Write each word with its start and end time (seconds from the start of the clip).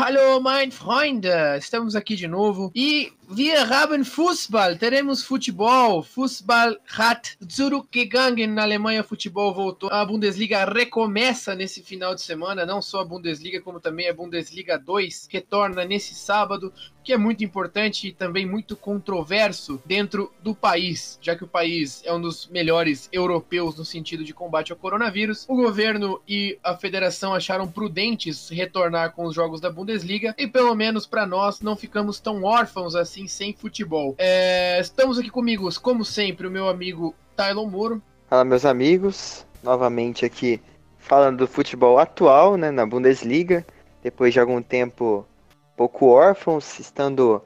Hallo, 0.00 0.40
mein 0.40 0.70
Freunde! 0.70 1.58
Estamos 1.58 1.96
aqui 1.96 2.14
de 2.14 2.28
novo 2.28 2.70
e 2.72 3.12
wir 3.28 3.68
haben 3.68 4.04
Fußball, 4.04 4.78
teremos 4.78 5.24
futebol. 5.24 6.04
Fußball 6.04 6.78
hat 6.96 7.36
zurückgegangen 7.44 8.54
na 8.54 8.62
Alemanha, 8.62 9.02
futebol 9.02 9.52
voltou. 9.52 9.90
A 9.90 10.04
Bundesliga 10.04 10.64
recomeça 10.64 11.52
nesse 11.56 11.82
final 11.82 12.14
de 12.14 12.22
semana, 12.22 12.64
não 12.64 12.80
só 12.80 13.00
a 13.00 13.04
Bundesliga, 13.04 13.60
como 13.60 13.80
também 13.80 14.08
a 14.08 14.14
Bundesliga 14.14 14.78
2 14.78 15.28
retorna 15.32 15.84
nesse 15.84 16.14
sábado, 16.14 16.72
que 17.02 17.12
é 17.12 17.18
muito 17.18 17.42
importante 17.42 18.08
e 18.08 18.12
também 18.12 18.46
muito 18.46 18.76
controverso 18.76 19.82
dentro 19.84 20.32
do 20.42 20.54
país, 20.54 21.18
já 21.20 21.34
que 21.34 21.42
o 21.42 21.48
país 21.48 22.02
é 22.04 22.12
um 22.14 22.20
dos 22.20 22.46
melhores 22.46 23.08
europeus 23.10 23.76
no 23.76 23.84
sentido 23.84 24.22
de 24.22 24.32
combate 24.32 24.70
ao 24.70 24.78
coronavírus. 24.78 25.44
O 25.48 25.56
governo 25.56 26.20
e 26.28 26.56
a 26.62 26.76
federação 26.76 27.34
acharam 27.34 27.66
prudentes 27.66 28.48
retornar 28.48 29.12
com 29.12 29.24
os 29.24 29.34
jogos 29.34 29.60
da 29.60 29.70
Bundesliga 29.70 29.87
e 30.36 30.46
pelo 30.46 30.74
menos 30.74 31.06
para 31.06 31.26
nós 31.26 31.60
não 31.60 31.76
ficamos 31.76 32.20
tão 32.20 32.44
órfãos 32.44 32.94
assim 32.94 33.26
sem 33.26 33.52
futebol. 33.52 34.14
É, 34.18 34.78
estamos 34.80 35.18
aqui 35.18 35.30
comigo, 35.30 35.68
como 35.80 36.04
sempre, 36.04 36.46
o 36.46 36.50
meu 36.50 36.68
amigo 36.68 37.14
Tylon 37.36 37.66
Moro. 37.66 38.02
Fala, 38.28 38.44
meus 38.44 38.64
amigos. 38.64 39.46
Novamente 39.62 40.24
aqui 40.24 40.60
falando 40.98 41.38
do 41.38 41.48
futebol 41.48 41.98
atual, 41.98 42.56
né, 42.56 42.70
na 42.70 42.84
Bundesliga. 42.84 43.66
Depois 44.02 44.32
de 44.32 44.40
algum 44.40 44.62
tempo 44.62 45.26
pouco 45.76 46.06
órfãos, 46.06 46.78
estando 46.78 47.42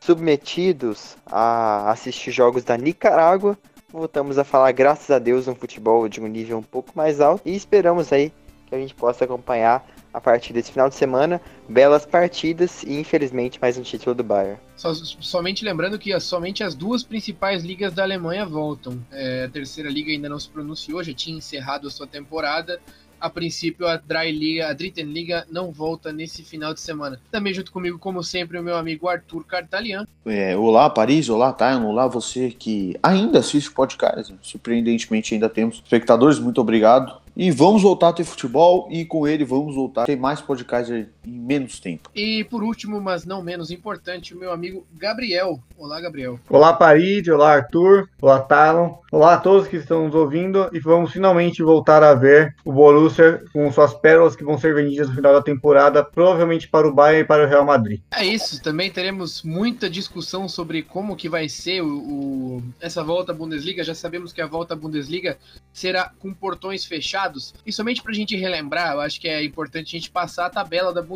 submetidos 0.00 1.16
a 1.26 1.90
assistir 1.90 2.30
jogos 2.30 2.64
da 2.64 2.76
Nicarágua, 2.76 3.56
voltamos 3.90 4.38
a 4.38 4.44
falar, 4.44 4.72
graças 4.72 5.10
a 5.10 5.18
Deus, 5.18 5.48
um 5.48 5.54
futebol 5.54 6.08
de 6.08 6.20
um 6.20 6.26
nível 6.26 6.58
um 6.58 6.62
pouco 6.62 6.90
mais 6.94 7.20
alto 7.20 7.48
e 7.48 7.54
esperamos 7.54 8.12
aí 8.12 8.32
que 8.66 8.74
a 8.74 8.78
gente 8.78 8.94
possa 8.94 9.24
acompanhar 9.24 9.86
a 10.14 10.20
partir 10.20 10.52
desse 10.52 10.70
final 10.70 10.88
de 10.88 10.94
semana. 10.94 11.40
Belas 11.68 12.06
partidas 12.06 12.84
e, 12.84 13.00
infelizmente, 13.00 13.58
mais 13.60 13.76
um 13.76 13.82
título 13.82 14.14
do 14.14 14.22
Bayern. 14.22 14.58
Só, 14.76 14.94
somente 14.94 15.64
lembrando 15.64 15.98
que 15.98 16.18
somente 16.20 16.62
as 16.62 16.74
duas 16.74 17.02
principais 17.02 17.64
ligas 17.64 17.92
da 17.92 18.04
Alemanha 18.04 18.46
voltam. 18.46 18.98
É, 19.10 19.44
a 19.44 19.48
terceira 19.48 19.90
liga 19.90 20.12
ainda 20.12 20.28
não 20.28 20.38
se 20.38 20.48
pronunciou, 20.48 21.02
já 21.02 21.12
tinha 21.12 21.36
encerrado 21.36 21.88
a 21.88 21.90
sua 21.90 22.06
temporada. 22.06 22.80
A 23.20 23.30
princípio, 23.30 23.86
a 23.86 23.96
Dry 23.96 24.30
Liga, 24.30 24.68
a 24.68 24.72
Dritten 24.74 25.06
Liga 25.06 25.46
não 25.50 25.72
volta 25.72 26.12
nesse 26.12 26.42
final 26.42 26.74
de 26.74 26.80
semana. 26.80 27.18
Também 27.30 27.54
junto 27.54 27.72
comigo, 27.72 27.98
como 27.98 28.22
sempre, 28.22 28.58
o 28.58 28.62
meu 28.62 28.76
amigo 28.76 29.08
Arthur 29.08 29.44
Cartalian. 29.44 30.06
É, 30.26 30.54
olá, 30.54 30.90
Paris, 30.90 31.30
olá, 31.30 31.50
Taino, 31.50 31.88
olá, 31.88 32.06
você 32.06 32.50
que 32.50 32.94
ainda 33.02 33.38
assiste 33.38 33.70
podcast. 33.70 34.34
Surpreendentemente, 34.42 35.32
ainda 35.32 35.48
temos 35.48 35.76
espectadores, 35.76 36.38
muito 36.38 36.60
obrigado. 36.60 37.23
E 37.36 37.50
vamos 37.50 37.82
voltar 37.82 38.10
a 38.10 38.12
ter 38.12 38.24
futebol 38.24 38.86
e 38.90 39.04
com 39.04 39.26
ele 39.26 39.44
vamos 39.44 39.74
voltar 39.74 40.02
a 40.02 40.06
ter 40.06 40.16
mais 40.16 40.40
podcasts 40.40 41.06
em 41.26 41.38
menos 41.38 41.80
tempo. 41.80 42.10
E 42.14 42.44
por 42.44 42.62
último, 42.62 43.00
mas 43.00 43.24
não 43.24 43.42
menos 43.42 43.70
importante, 43.70 44.34
o 44.34 44.38
meu 44.38 44.52
amigo 44.52 44.86
Gabriel. 44.94 45.60
Olá, 45.76 46.00
Gabriel. 46.00 46.38
Olá, 46.48 46.72
Paris. 46.72 47.26
Olá, 47.28 47.54
Arthur. 47.54 48.08
Olá, 48.20 48.40
Talon. 48.40 48.98
Olá 49.10 49.34
a 49.34 49.38
todos 49.38 49.68
que 49.68 49.76
estão 49.76 50.06
nos 50.06 50.14
ouvindo 50.14 50.68
e 50.72 50.80
vamos 50.80 51.12
finalmente 51.12 51.62
voltar 51.62 52.02
a 52.02 52.14
ver 52.14 52.54
o 52.64 52.72
Borussia 52.72 53.44
com 53.52 53.70
suas 53.70 53.94
pérolas 53.94 54.34
que 54.34 54.42
vão 54.42 54.58
ser 54.58 54.74
vendidas 54.74 55.08
no 55.08 55.14
final 55.14 55.32
da 55.32 55.42
temporada, 55.42 56.02
provavelmente 56.02 56.68
para 56.68 56.88
o 56.88 56.92
Bayern 56.92 57.20
e 57.22 57.24
para 57.24 57.44
o 57.44 57.48
Real 57.48 57.64
Madrid. 57.64 58.00
É 58.12 58.24
isso. 58.24 58.60
Também 58.60 58.90
teremos 58.90 59.42
muita 59.42 59.88
discussão 59.88 60.48
sobre 60.48 60.82
como 60.82 61.14
que 61.14 61.28
vai 61.28 61.48
ser 61.48 61.80
o, 61.82 61.96
o 61.96 62.62
essa 62.80 63.04
volta 63.04 63.30
à 63.30 63.34
Bundesliga. 63.34 63.84
Já 63.84 63.94
sabemos 63.94 64.32
que 64.32 64.40
a 64.40 64.46
volta 64.46 64.74
à 64.74 64.76
Bundesliga 64.76 65.38
será 65.72 66.10
com 66.18 66.34
portões 66.34 66.84
fechados. 66.84 67.54
E 67.64 67.72
somente 67.72 68.02
para 68.02 68.10
a 68.10 68.16
gente 68.16 68.34
relembrar, 68.36 68.94
eu 68.94 69.00
acho 69.00 69.20
que 69.20 69.28
é 69.28 69.44
importante 69.44 69.94
a 69.94 69.98
gente 69.98 70.10
passar 70.10 70.46
a 70.46 70.50
tabela 70.50 70.92
da 70.92 71.02
Bundesliga. 71.02 71.13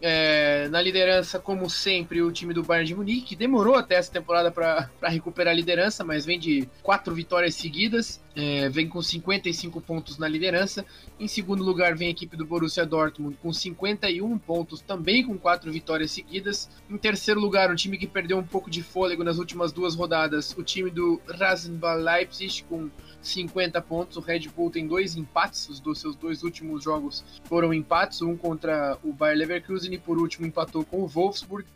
É, 0.00 0.68
na 0.68 0.80
liderança, 0.80 1.38
como 1.40 1.68
sempre, 1.68 2.22
o 2.22 2.30
time 2.30 2.54
do 2.54 2.62
Bayern 2.62 2.86
de 2.86 2.94
Munique, 2.94 3.22
que 3.22 3.36
demorou 3.36 3.74
até 3.74 3.96
essa 3.96 4.12
temporada 4.12 4.50
para 4.50 4.88
recuperar 5.04 5.52
a 5.52 5.56
liderança, 5.56 6.04
mas 6.04 6.24
vem 6.24 6.38
de 6.38 6.68
quatro 6.82 7.12
vitórias 7.14 7.56
seguidas, 7.56 8.20
é, 8.36 8.68
vem 8.68 8.88
com 8.88 9.02
55 9.02 9.80
pontos 9.80 10.16
na 10.16 10.28
liderança. 10.28 10.86
Em 11.18 11.26
segundo 11.26 11.64
lugar, 11.64 11.96
vem 11.96 12.08
a 12.08 12.10
equipe 12.12 12.36
do 12.36 12.46
Borussia 12.46 12.86
Dortmund 12.86 13.36
com 13.42 13.52
51 13.52 14.38
pontos, 14.38 14.80
também 14.80 15.24
com 15.24 15.36
quatro 15.36 15.72
vitórias 15.72 16.12
seguidas. 16.12 16.70
Em 16.88 16.96
terceiro 16.96 17.40
lugar, 17.40 17.70
um 17.70 17.74
time 17.74 17.98
que 17.98 18.06
perdeu 18.06 18.38
um 18.38 18.44
pouco 18.44 18.70
de 18.70 18.82
fôlego 18.82 19.24
nas 19.24 19.38
últimas 19.38 19.72
duas 19.72 19.96
rodadas, 19.96 20.56
o 20.56 20.62
time 20.62 20.90
do 20.90 21.20
Rasenball 21.28 21.98
Leipzig 21.98 22.62
com 22.68 22.88
50 23.22 23.80
pontos. 23.82 24.16
O 24.16 24.20
Red 24.20 24.48
Bull 24.48 24.70
tem 24.70 24.86
dois 24.86 25.16
empates, 25.16 25.68
os 25.68 25.80
dos 25.80 26.00
seus 26.00 26.16
dois 26.16 26.42
últimos 26.42 26.84
jogos 26.84 27.24
foram 27.44 27.72
empates, 27.74 28.22
um 28.22 28.36
contra 28.36 28.98
o 29.02 29.12
Bayer 29.12 29.38
Leverkusen 29.38 29.92
e 29.94 29.98
por 29.98 30.18
último 30.18 30.46
empatou 30.46 30.84
com 30.84 31.02
o 31.02 31.06
Wolfsburg. 31.06 31.66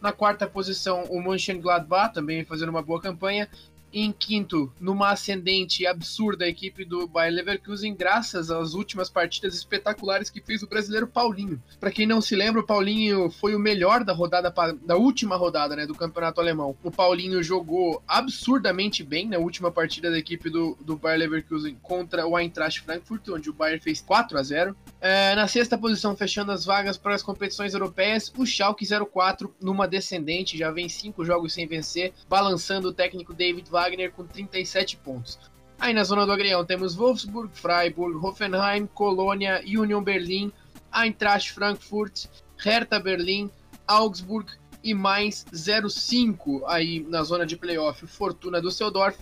Na 0.00 0.12
quarta 0.12 0.48
posição, 0.48 1.04
o 1.04 1.22
Mönchengladbach, 1.22 2.12
também 2.12 2.44
fazendo 2.44 2.70
uma 2.70 2.82
boa 2.82 3.00
campanha. 3.00 3.48
Em 3.94 4.10
quinto, 4.10 4.72
numa 4.80 5.10
ascendente 5.10 5.86
absurda, 5.86 6.46
a 6.46 6.48
equipe 6.48 6.82
do 6.82 7.06
Bayer 7.06 7.34
Leverkusen, 7.34 7.94
graças 7.94 8.50
às 8.50 8.72
últimas 8.72 9.10
partidas 9.10 9.54
espetaculares 9.54 10.30
que 10.30 10.40
fez 10.40 10.62
o 10.62 10.66
brasileiro 10.66 11.06
Paulinho. 11.06 11.62
Para 11.78 11.90
quem 11.90 12.06
não 12.06 12.22
se 12.22 12.34
lembra, 12.34 12.62
o 12.62 12.66
Paulinho 12.66 13.30
foi 13.30 13.54
o 13.54 13.58
melhor 13.58 14.02
da 14.02 14.14
rodada 14.14 14.50
da 14.82 14.96
última 14.96 15.36
rodada, 15.36 15.76
né, 15.76 15.86
do 15.86 15.94
Campeonato 15.94 16.40
Alemão. 16.40 16.74
O 16.82 16.90
Paulinho 16.90 17.42
jogou 17.42 18.02
absurdamente 18.08 19.02
bem 19.02 19.28
na 19.28 19.36
última 19.36 19.70
partida 19.70 20.10
da 20.10 20.18
equipe 20.18 20.48
do, 20.48 20.74
do 20.80 20.96
Bayer 20.96 21.18
Leverkusen 21.18 21.76
contra 21.82 22.26
o 22.26 22.38
Eintracht 22.38 22.80
Frankfurt, 22.80 23.28
onde 23.28 23.50
o 23.50 23.52
Bayern 23.52 23.78
fez 23.78 24.00
4 24.00 24.38
a 24.38 24.42
0. 24.42 24.76
É, 25.02 25.34
na 25.34 25.46
sexta 25.46 25.76
posição, 25.76 26.16
fechando 26.16 26.50
as 26.50 26.64
vagas 26.64 26.96
para 26.96 27.14
as 27.14 27.22
competições 27.22 27.74
europeias, 27.74 28.32
o 28.38 28.46
Schalke 28.46 28.86
04 28.86 29.54
numa 29.60 29.86
descendente, 29.86 30.56
já 30.56 30.70
vem 30.70 30.88
cinco 30.88 31.24
jogos 31.26 31.52
sem 31.52 31.66
vencer, 31.66 32.14
balançando 32.26 32.88
o 32.88 32.92
técnico 32.92 33.34
David 33.34 33.68
Wagner 33.68 33.81
Wagner 33.82 34.12
com 34.12 34.24
37 34.24 34.96
pontos. 34.98 35.38
Aí 35.78 35.92
na 35.92 36.04
zona 36.04 36.24
do 36.24 36.30
agrião 36.30 36.64
temos 36.64 36.94
Wolfsburg, 36.94 37.50
Freiburg, 37.52 38.16
Hoffenheim, 38.24 38.86
Colônia, 38.86 39.60
Union 39.66 40.02
Berlin, 40.02 40.52
Eintracht 40.92 41.52
Frankfurt, 41.52 42.26
Hertha 42.56 43.00
Berlin, 43.00 43.50
Augsburg 43.86 44.52
e 44.84 44.94
mais 44.94 45.44
05 45.52 46.64
aí 46.66 47.00
na 47.08 47.24
zona 47.24 47.44
de 47.44 47.56
playoff, 47.56 48.06
Fortuna 48.06 48.60
Düsseldorf. 48.60 49.18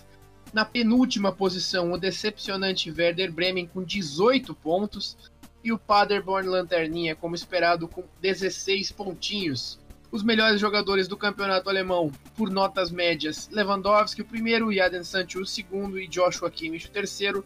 Na 0.53 0.65
penúltima 0.65 1.33
posição, 1.33 1.93
o 1.93 1.99
decepcionante 1.99 2.91
Werder 2.91 3.33
Bremen 3.33 3.67
com 3.67 3.83
18 3.83 4.55
pontos 4.55 5.17
e 5.65 5.73
o 5.73 5.79
Paderborn 5.79 6.49
Lanterninha, 6.49 7.15
como 7.15 7.35
esperado, 7.35 7.89
com 7.89 8.05
16 8.21 8.93
pontinhos 8.93 9.79
os 10.11 10.23
melhores 10.23 10.61
jogadores 10.61 11.07
do 11.07 11.17
campeonato 11.17 11.69
alemão 11.69 12.11
por 12.37 12.51
notas 12.51 12.91
médias: 12.91 13.49
Lewandowski, 13.51 14.23
o 14.23 14.25
primeiro, 14.25 14.73
Jaden 14.73 15.05
Sancho, 15.05 15.41
o 15.41 15.47
segundo, 15.47 16.01
e 16.01 16.09
Joshua 16.09 16.51
Kimmich, 16.51 16.87
o 16.87 16.91
terceiro. 16.91 17.45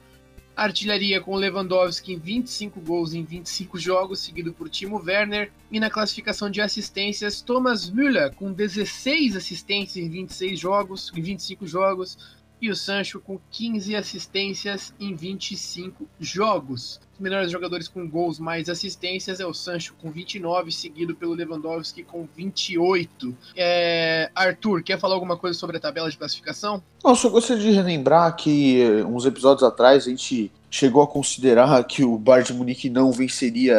Artilharia 0.56 1.20
com 1.20 1.34
Lewandowski 1.34 2.12
em 2.12 2.18
25 2.18 2.80
gols 2.80 3.12
em 3.12 3.24
25 3.24 3.76
jogos, 3.76 4.20
seguido 4.20 4.52
por 4.52 4.68
Timo 4.68 5.02
Werner. 5.04 5.50
E 5.68 5.80
na 5.80 5.90
classificação 5.90 6.48
de 6.48 6.60
assistências, 6.60 7.42
Thomas 7.42 7.90
Müller 7.90 8.32
com 8.36 8.52
16 8.52 9.34
assistências 9.34 9.96
em 9.96 10.08
26 10.08 10.58
jogos, 10.58 11.10
em 11.12 11.20
25 11.20 11.66
jogos, 11.66 12.16
e 12.64 12.70
o 12.70 12.74
Sancho 12.74 13.20
com 13.20 13.38
15 13.50 13.94
assistências 13.94 14.94
em 14.98 15.14
25 15.14 16.06
jogos. 16.18 16.98
Os 17.12 17.20
melhores 17.20 17.52
jogadores 17.52 17.88
com 17.88 18.08
gols 18.08 18.38
mais 18.38 18.70
assistências 18.70 19.38
é 19.38 19.44
o 19.44 19.52
Sancho 19.52 19.94
com 20.00 20.10
29, 20.10 20.72
seguido 20.72 21.14
pelo 21.14 21.34
Lewandowski 21.34 22.02
com 22.02 22.26
28. 22.34 23.36
É... 23.54 24.30
Arthur, 24.34 24.82
quer 24.82 24.98
falar 24.98 25.14
alguma 25.14 25.36
coisa 25.36 25.58
sobre 25.58 25.76
a 25.76 25.80
tabela 25.80 26.10
de 26.10 26.16
classificação? 26.16 26.82
Não, 27.04 27.14
só 27.14 27.28
gostaria 27.28 27.62
de 27.62 27.70
relembrar 27.70 28.34
que 28.34 28.80
eh, 28.80 29.04
uns 29.04 29.26
episódios 29.26 29.62
atrás 29.62 30.06
a 30.06 30.08
gente 30.08 30.50
chegou 30.70 31.02
a 31.02 31.06
considerar 31.06 31.84
que 31.84 32.02
o 32.02 32.16
Bayern 32.16 32.46
de 32.46 32.54
Munique 32.54 32.88
não 32.88 33.12
venceria 33.12 33.76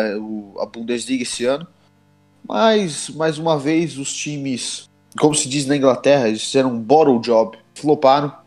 a 0.59 0.65
Bundesliga 0.67 1.23
esse 1.23 1.43
ano. 1.43 1.65
Mas, 2.47 3.09
mais 3.09 3.39
uma 3.39 3.57
vez, 3.57 3.97
os 3.97 4.13
times, 4.13 4.87
como 5.19 5.33
se 5.33 5.49
diz 5.49 5.65
na 5.65 5.75
Inglaterra, 5.75 6.27
eles 6.27 6.43
fizeram 6.43 6.71
um 6.71 6.79
bottle 6.79 7.19
job, 7.19 7.57
floparam 7.73 8.44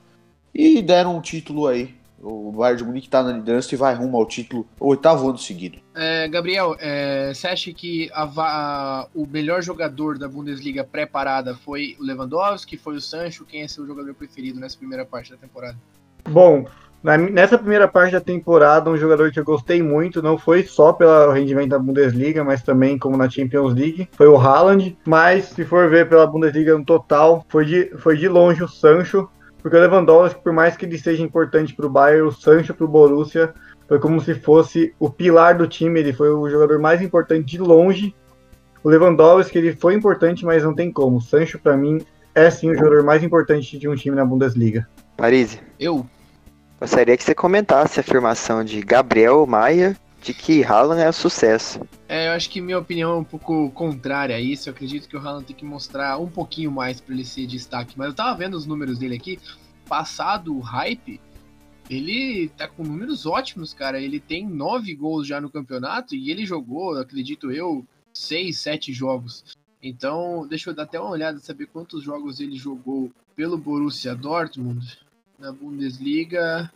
e 0.58 0.82
deram 0.82 1.16
um 1.16 1.20
título 1.20 1.68
aí. 1.68 1.94
O 2.20 2.50
Bayern 2.50 2.78
de 2.78 2.84
Munique 2.84 3.06
está 3.06 3.22
na 3.22 3.30
liderança 3.30 3.72
e 3.72 3.78
vai 3.78 3.94
rumo 3.94 4.16
ao 4.16 4.26
título 4.26 4.66
o 4.80 4.88
oitavo 4.88 5.28
ano 5.28 5.38
seguido. 5.38 5.78
É, 5.94 6.26
Gabriel, 6.26 6.76
é, 6.80 7.32
você 7.32 7.46
acha 7.46 7.72
que 7.72 8.10
a, 8.12 8.24
a, 8.24 9.06
o 9.14 9.24
melhor 9.24 9.62
jogador 9.62 10.18
da 10.18 10.26
Bundesliga 10.26 10.82
pré-parada 10.82 11.54
foi 11.54 11.96
o 12.00 12.02
Lewandowski, 12.02 12.76
foi 12.76 12.96
o 12.96 13.00
Sancho? 13.00 13.44
Quem 13.44 13.62
é 13.62 13.68
seu 13.68 13.86
jogador 13.86 14.12
preferido 14.14 14.58
nessa 14.58 14.76
primeira 14.76 15.06
parte 15.06 15.30
da 15.30 15.36
temporada? 15.36 15.76
Bom, 16.28 16.66
na, 17.04 17.16
nessa 17.16 17.56
primeira 17.56 17.86
parte 17.86 18.12
da 18.12 18.20
temporada, 18.20 18.90
um 18.90 18.96
jogador 18.96 19.30
que 19.30 19.38
eu 19.38 19.44
gostei 19.44 19.80
muito, 19.80 20.20
não 20.20 20.36
foi 20.36 20.64
só 20.64 20.92
pelo 20.92 21.30
rendimento 21.30 21.70
da 21.70 21.78
Bundesliga, 21.78 22.42
mas 22.42 22.62
também 22.62 22.98
como 22.98 23.16
na 23.16 23.30
Champions 23.30 23.74
League, 23.74 24.08
foi 24.10 24.26
o 24.26 24.36
Haaland. 24.36 24.98
Mas 25.06 25.44
se 25.44 25.64
for 25.64 25.88
ver 25.88 26.08
pela 26.08 26.26
Bundesliga 26.26 26.76
no 26.76 26.84
total, 26.84 27.46
foi 27.48 27.64
de, 27.64 27.92
foi 27.98 28.16
de 28.16 28.28
longe 28.28 28.64
o 28.64 28.68
Sancho. 28.68 29.28
Porque 29.62 29.76
o 29.76 29.80
Lewandowski, 29.80 30.40
por 30.42 30.52
mais 30.52 30.76
que 30.76 30.86
ele 30.86 30.98
seja 30.98 31.22
importante 31.22 31.74
para 31.74 31.86
o 31.86 31.90
Bayern, 31.90 32.28
o 32.28 32.32
Sancho 32.32 32.74
para 32.74 32.84
o 32.84 32.88
Borussia 32.88 33.52
foi 33.88 33.98
como 33.98 34.20
se 34.20 34.34
fosse 34.34 34.94
o 34.98 35.10
pilar 35.10 35.56
do 35.56 35.66
time. 35.66 35.98
Ele 36.00 36.12
foi 36.12 36.30
o 36.30 36.48
jogador 36.48 36.78
mais 36.78 37.02
importante 37.02 37.44
de 37.44 37.58
longe. 37.58 38.14
O 38.84 38.88
Lewandowski 38.88 39.58
ele 39.58 39.74
foi 39.74 39.94
importante, 39.94 40.44
mas 40.44 40.62
não 40.62 40.74
tem 40.74 40.92
como. 40.92 41.16
O 41.16 41.20
Sancho, 41.20 41.58
para 41.58 41.76
mim, 41.76 42.00
é 42.34 42.48
sim 42.50 42.70
o 42.70 42.74
jogador 42.74 43.02
mais 43.02 43.22
importante 43.22 43.78
de 43.78 43.88
um 43.88 43.94
time 43.94 44.14
na 44.14 44.24
Bundesliga. 44.24 44.88
Paris, 45.16 45.60
Eu? 45.80 46.06
gostaria 46.80 47.16
que 47.16 47.24
você 47.24 47.34
comentasse 47.34 47.98
a 47.98 48.02
afirmação 48.02 48.62
de 48.62 48.80
Gabriel 48.80 49.44
Maia 49.46 49.96
de 50.28 50.34
que 50.34 50.62
Haaland 50.62 51.00
é 51.00 51.10
sucesso. 51.10 51.80
É, 52.06 52.28
eu 52.28 52.32
acho 52.32 52.50
que 52.50 52.60
minha 52.60 52.78
opinião 52.78 53.12
é 53.12 53.16
um 53.16 53.24
pouco 53.24 53.70
contrária 53.70 54.36
a 54.36 54.40
isso. 54.40 54.68
Eu 54.68 54.74
acredito 54.74 55.08
que 55.08 55.16
o 55.16 55.20
Haaland 55.20 55.46
tem 55.46 55.56
que 55.56 55.64
mostrar 55.64 56.18
um 56.18 56.28
pouquinho 56.28 56.70
mais 56.70 57.00
para 57.00 57.14
ele 57.14 57.24
ser 57.24 57.46
destaque. 57.46 57.96
Mas 57.96 58.08
eu 58.08 58.14
tava 58.14 58.36
vendo 58.36 58.54
os 58.54 58.66
números 58.66 58.98
dele 58.98 59.16
aqui. 59.16 59.38
Passado 59.88 60.54
o 60.54 60.60
hype, 60.60 61.18
ele 61.88 62.50
tá 62.50 62.68
com 62.68 62.82
números 62.82 63.24
ótimos, 63.24 63.72
cara. 63.72 63.98
Ele 63.98 64.20
tem 64.20 64.46
nove 64.46 64.94
gols 64.94 65.26
já 65.26 65.40
no 65.40 65.48
campeonato 65.48 66.14
e 66.14 66.30
ele 66.30 66.44
jogou, 66.44 66.98
acredito 66.98 67.50
eu, 67.50 67.86
seis, 68.12 68.58
sete 68.58 68.92
jogos. 68.92 69.56
Então, 69.82 70.46
deixa 70.46 70.68
eu 70.68 70.74
dar 70.74 70.82
até 70.82 71.00
uma 71.00 71.10
olhada, 71.10 71.38
saber 71.38 71.68
quantos 71.68 72.02
jogos 72.02 72.38
ele 72.38 72.56
jogou 72.56 73.10
pelo 73.34 73.56
Borussia 73.56 74.14
Dortmund 74.14 74.98
na 75.38 75.52
Bundesliga. 75.52 76.70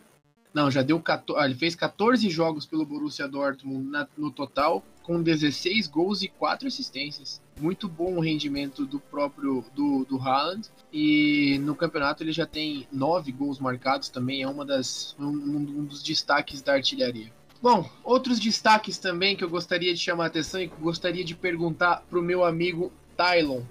Não, 0.53 0.69
já 0.69 0.83
deu 0.83 0.99
14, 0.99 1.41
ah, 1.41 1.45
ele 1.45 1.55
fez 1.55 1.75
14 1.75 2.29
jogos 2.29 2.65
pelo 2.65 2.85
Borussia 2.85 3.27
Dortmund 3.27 3.89
na- 3.89 4.07
no 4.15 4.29
total, 4.29 4.83
com 5.01 5.21
16 5.21 5.87
gols 5.87 6.21
e 6.21 6.27
4 6.27 6.67
assistências. 6.67 7.41
Muito 7.59 7.89
bom 7.89 8.15
o 8.15 8.19
rendimento 8.19 8.85
do 8.85 8.99
próprio 8.99 9.65
do, 9.75 10.05
do 10.05 10.17
Haaland. 10.21 10.69
E 10.91 11.57
no 11.63 11.75
campeonato 11.75 12.23
ele 12.23 12.31
já 12.31 12.45
tem 12.45 12.87
9 12.91 13.31
gols 13.31 13.59
marcados 13.59 14.09
também, 14.09 14.43
é 14.43 14.47
uma 14.47 14.63
das, 14.63 15.15
um, 15.19 15.27
um 15.27 15.85
dos 15.85 16.03
destaques 16.03 16.61
da 16.61 16.73
artilharia. 16.73 17.31
Bom, 17.61 17.89
outros 18.03 18.39
destaques 18.39 18.97
também 18.97 19.35
que 19.35 19.43
eu 19.43 19.49
gostaria 19.49 19.93
de 19.93 19.99
chamar 19.99 20.25
a 20.25 20.27
atenção 20.27 20.61
e 20.61 20.67
que 20.67 20.73
eu 20.75 20.79
gostaria 20.79 21.23
de 21.23 21.33
perguntar 21.33 22.03
pro 22.09 22.21
meu 22.21 22.43
amigo 22.45 22.91
Tylon. 23.17 23.61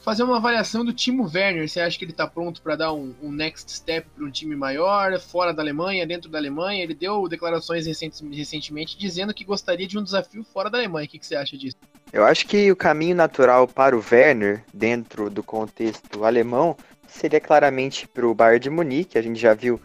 Fazer 0.00 0.22
uma 0.22 0.38
avaliação 0.38 0.82
do 0.82 0.94
Timo 0.94 1.30
Werner. 1.32 1.68
Você 1.68 1.78
acha 1.78 1.98
que 1.98 2.04
ele 2.06 2.12
tá 2.12 2.26
pronto 2.26 2.62
para 2.62 2.74
dar 2.74 2.92
um, 2.92 3.14
um 3.22 3.30
next 3.30 3.70
step 3.70 4.08
para 4.16 4.24
um 4.24 4.30
time 4.30 4.56
maior, 4.56 5.18
fora 5.20 5.52
da 5.52 5.62
Alemanha, 5.62 6.06
dentro 6.06 6.30
da 6.30 6.38
Alemanha? 6.38 6.82
Ele 6.82 6.94
deu 6.94 7.28
declarações 7.28 7.86
recentemente 7.86 8.98
dizendo 8.98 9.34
que 9.34 9.44
gostaria 9.44 9.86
de 9.86 9.98
um 9.98 10.02
desafio 10.02 10.42
fora 10.42 10.70
da 10.70 10.78
Alemanha. 10.78 11.06
O 11.06 11.08
que, 11.08 11.18
que 11.18 11.26
você 11.26 11.36
acha 11.36 11.56
disso? 11.56 11.76
Eu 12.10 12.24
acho 12.24 12.46
que 12.46 12.72
o 12.72 12.76
caminho 12.76 13.14
natural 13.14 13.68
para 13.68 13.94
o 13.96 14.02
Werner, 14.10 14.64
dentro 14.72 15.28
do 15.28 15.42
contexto 15.42 16.24
alemão, 16.24 16.74
seria 17.06 17.40
claramente 17.40 18.08
para 18.08 18.26
o 18.26 18.34
Bayern 18.34 18.60
de 18.60 18.70
Munique. 18.70 19.18
A 19.18 19.22
gente 19.22 19.38
já 19.38 19.52
viu 19.52 19.78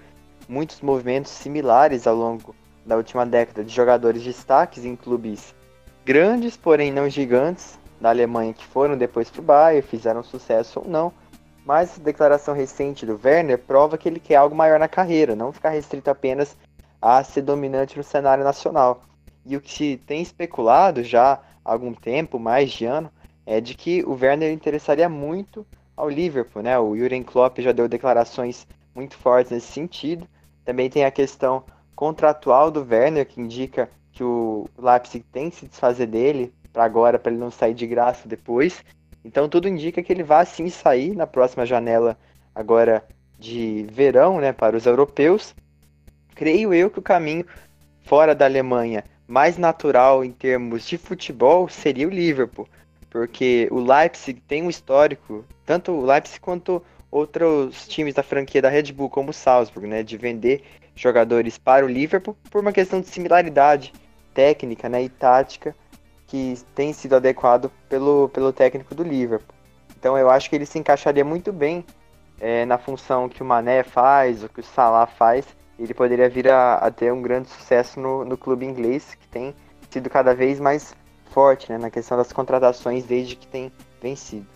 muitos 0.48 0.80
movimentos 0.80 1.32
similares 1.32 2.08
ao 2.08 2.16
longo 2.16 2.56
da 2.86 2.96
última 2.96 3.26
década 3.26 3.64
de 3.64 3.74
jogadores 3.74 4.24
destaques 4.24 4.86
em 4.86 4.96
clubes 4.96 5.54
grandes, 6.06 6.56
porém 6.56 6.92
não 6.92 7.10
gigantes, 7.10 7.80
da 8.00 8.09
Alemanha 8.09 8.53
que 8.53 8.65
foram 8.65 8.97
depois 8.97 9.30
para 9.30 9.42
o 9.42 9.44
Bayern, 9.44 9.81
fizeram 9.81 10.24
sucesso 10.24 10.80
ou 10.80 10.88
não. 10.88 11.12
Mas 11.65 11.97
a 12.00 12.03
declaração 12.03 12.53
recente 12.53 13.06
do 13.06 13.19
Werner 13.24 13.57
prova 13.57 13.97
que 13.97 14.07
ele 14.07 14.19
quer 14.19 14.36
algo 14.36 14.56
maior 14.56 14.80
na 14.80 14.88
carreira, 14.88 15.36
não 15.36 15.51
ficar 15.51 15.69
restrito 15.69 16.09
apenas 16.09 16.56
a 17.01 17.24
ser 17.24 17.42
dominante 17.42 17.97
no 17.97 18.03
cenário 18.03 18.44
nacional. 18.44 19.01
E 19.45 19.56
o 19.57 19.62
que 19.62 19.71
se 19.71 19.97
tem 20.06 20.21
especulado 20.21 21.03
já 21.03 21.33
há 21.33 21.39
algum 21.63 21.94
tempo, 21.94 22.39
mais 22.39 22.71
de 22.71 22.86
ano, 22.86 23.12
é 23.45 23.62
de 23.62 23.75
que 23.75 24.03
o 24.03 24.13
Werner 24.13 24.51
interessaria 24.51 25.07
muito 25.07 25.65
ao 25.95 26.09
Liverpool, 26.09 26.62
né? 26.62 26.77
O 26.77 26.95
Jurgen 26.95 27.24
Klopp 27.24 27.59
já 27.59 27.71
deu 27.71 27.88
declarações 27.88 28.68
muito 28.94 29.15
fortes 29.18 29.51
nesse 29.51 29.71
sentido. 29.71 30.27
Também 30.63 30.89
tem 30.89 31.06
a 31.06 31.12
questão 31.12 31.63
contratual 31.95 32.69
do 32.69 32.86
Werner, 32.88 33.25
que 33.25 33.39
indica 33.39 33.89
que 34.12 34.24
o 34.24 34.68
Leipzig 34.77 35.25
tem 35.31 35.50
que 35.50 35.57
se 35.57 35.68
desfazer 35.68 36.07
dele 36.07 36.53
para 36.75 36.83
agora, 36.83 37.18
para 37.18 37.31
ele 37.31 37.39
não 37.39 37.50
sair 37.50 37.74
de 37.74 37.88
graça 37.88 38.27
depois. 38.27 38.83
Então 39.24 39.48
tudo 39.48 39.69
indica 39.69 40.04
que 40.04 40.12
ele 40.12 40.24
vai 40.24 40.45
sim 40.45 40.69
sair 40.69 41.16
na 41.16 41.25
próxima 41.25 41.66
janela 41.66 42.18
agora 42.54 43.04
de 43.39 43.88
verão, 43.92 44.42
né, 44.42 44.51
para 44.51 44.75
os 44.75 44.86
europeus. 44.86 45.56
Creio 46.36 46.74
eu 46.74 46.89
que 46.89 47.00
o 47.00 47.01
caminho 47.01 47.45
fora 48.04 48.36
da 48.36 48.45
Alemanha 48.45 49.06
mais 49.25 49.57
natural 49.57 50.24
em 50.24 50.31
termos 50.31 50.86
de 50.86 50.98
futebol 50.98 51.69
seria 51.69 52.07
o 52.07 52.12
Liverpool, 52.12 52.68
porque 53.10 53.68
o 53.71 53.80
Leipzig 53.80 54.42
tem 54.42 54.62
um 54.62 54.69
histórico, 54.69 55.45
tanto 55.66 55.94
o 55.94 56.06
Leipzig 56.06 56.39
quanto 56.42 56.83
outros 57.10 57.88
times 57.88 58.13
da 58.13 58.21
franquia 58.21 58.62
da 58.62 58.69
Red 58.69 58.92
Bull, 58.92 59.10
como 59.10 59.30
o 59.30 59.33
Salzburg, 59.33 59.88
né, 59.88 60.04
de 60.04 60.18
vender 60.18 60.62
jogadores 60.94 61.57
para 61.57 61.86
o 61.86 61.89
Liverpool 61.89 62.36
por 62.51 62.62
uma 62.62 62.74
questão 62.74 63.00
de 63.00 63.07
similaridade 63.07 63.94
técnica 64.33 64.89
né, 64.89 65.04
e 65.04 65.10
tática 65.10 65.74
que 66.27 66.56
tem 66.74 66.92
sido 66.94 67.16
adequado 67.16 67.72
pelo, 67.88 68.30
pelo 68.30 68.51
técnico 68.51 68.95
do 68.95 69.04
Liverpool. 69.04 69.56
Então 69.98 70.18
eu 70.18 70.30
acho 70.30 70.50
que 70.50 70.56
ele 70.56 70.66
se 70.66 70.80
encaixaria 70.80 71.24
muito 71.24 71.51
bem 71.51 71.86
é, 72.39 72.66
na 72.66 72.77
função 72.77 73.30
que 73.30 73.42
o 73.42 73.45
Mané 73.45 73.83
faz, 73.83 74.44
o 74.44 74.50
que 74.50 74.60
o 74.60 74.63
Salah 74.63 75.07
faz, 75.07 75.45
ele 75.77 75.94
poderia 75.94 76.30
vir 76.30 76.50
a, 76.50 76.75
a 76.75 76.92
ter 76.92 77.12
um 77.12 77.22
grande 77.22 77.50
sucesso 77.50 78.00
no, 78.00 78.24
no 78.25 78.38
clube 78.38 78.66
inglês, 78.66 79.16
que 79.16 79.27
tem 79.27 79.54
sido 79.89 80.10
cada 80.10 80.33
vez 80.33 80.60
mais 80.60 80.95
forte 81.31 81.72
né, 81.72 81.77
na 81.77 81.89
questão 81.89 82.18
das 82.18 82.31
contratações 82.31 83.06
desde 83.06 83.36
que 83.36 83.48
tem 83.48 83.71
vencido. 84.01 84.48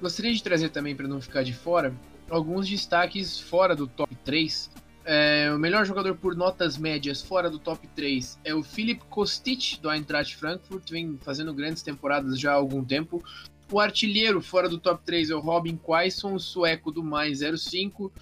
Gostaria 0.00 0.32
de 0.32 0.42
trazer 0.42 0.68
também, 0.68 0.94
para 0.94 1.08
não 1.08 1.20
ficar 1.20 1.42
de 1.42 1.54
fora, 1.54 1.94
alguns 2.28 2.68
destaques 2.68 3.40
fora 3.40 3.74
do 3.74 3.86
top 3.86 4.14
3. 4.24 4.70
É, 5.08 5.52
o 5.54 5.58
melhor 5.58 5.86
jogador 5.86 6.16
por 6.16 6.34
notas 6.34 6.76
médias 6.76 7.22
fora 7.22 7.48
do 7.48 7.60
top 7.60 7.86
3 7.94 8.40
é 8.42 8.52
o 8.52 8.60
Filip 8.60 9.04
Kostic, 9.04 9.78
do 9.80 9.88
Eintracht 9.88 10.34
Frankfurt, 10.34 10.90
vem 10.90 11.16
fazendo 11.22 11.54
grandes 11.54 11.80
temporadas 11.80 12.40
já 12.40 12.50
há 12.50 12.56
algum 12.56 12.84
tempo. 12.84 13.22
O 13.70 13.78
artilheiro 13.78 14.42
fora 14.42 14.68
do 14.68 14.78
top 14.78 15.04
3 15.04 15.30
é 15.30 15.34
o 15.36 15.38
Robin 15.38 15.76
Quaison, 15.76 16.36
sueco 16.40 16.90
do 16.90 17.04
mais 17.04 17.38
05. 17.38 18.12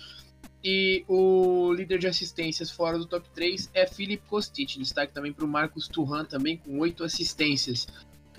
E 0.63 1.05
o 1.09 1.73
líder 1.73 1.99
de 1.99 2.07
assistências 2.07 2.71
fora 2.71 2.99
do 2.99 3.07
top 3.07 3.27
3 3.35 3.71
é 3.73 3.87
Filip 3.87 4.23
Kostic. 4.29 4.79
Destaque 4.79 5.15
também 5.15 5.33
para 5.33 5.45
o 5.47 5.49
Marcos 5.49 5.89
Turhan, 5.89 6.27
também 6.27 6.59
com 6.59 6.79
8 6.79 7.03
assistências. 7.03 7.87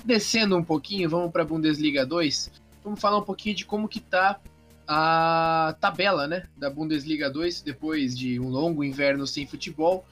Descendo 0.03 0.55
um 0.55 0.63
pouquinho, 0.63 1.09
vamos 1.09 1.31
para 1.31 1.41
a 1.41 1.45
Bundesliga 1.45 2.05
2. 2.05 2.51
Vamos 2.83 2.99
falar 2.99 3.17
um 3.17 3.23
pouquinho 3.23 3.55
de 3.55 3.65
como 3.65 3.87
que 3.87 3.99
tá 3.99 4.39
a 4.87 5.75
tabela 5.79 6.27
né, 6.27 6.47
da 6.55 6.69
Bundesliga 6.69 7.29
2, 7.29 7.61
depois 7.61 8.17
de 8.17 8.39
um 8.39 8.49
longo 8.49 8.83
inverno 8.83 9.25
sem 9.25 9.47
futebol. 9.47 10.05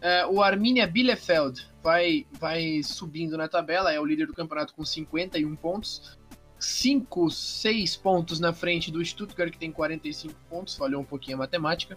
É, 0.00 0.26
o 0.26 0.42
Arminia 0.42 0.86
Bielefeld 0.86 1.66
vai, 1.82 2.26
vai 2.32 2.82
subindo 2.82 3.36
na 3.36 3.48
tabela, 3.48 3.92
é 3.92 4.00
o 4.00 4.04
líder 4.04 4.26
do 4.26 4.32
campeonato 4.34 4.74
com 4.74 4.84
51 4.84 5.54
pontos. 5.56 6.18
5, 6.58 7.30
6 7.30 7.96
pontos 7.96 8.38
na 8.38 8.52
frente 8.52 8.90
do 8.90 9.02
Stuttgart, 9.02 9.50
que 9.50 9.58
tem 9.58 9.72
45 9.72 10.34
pontos, 10.48 10.76
falhou 10.76 11.00
um 11.00 11.04
pouquinho 11.04 11.36
a 11.36 11.40
matemática. 11.40 11.96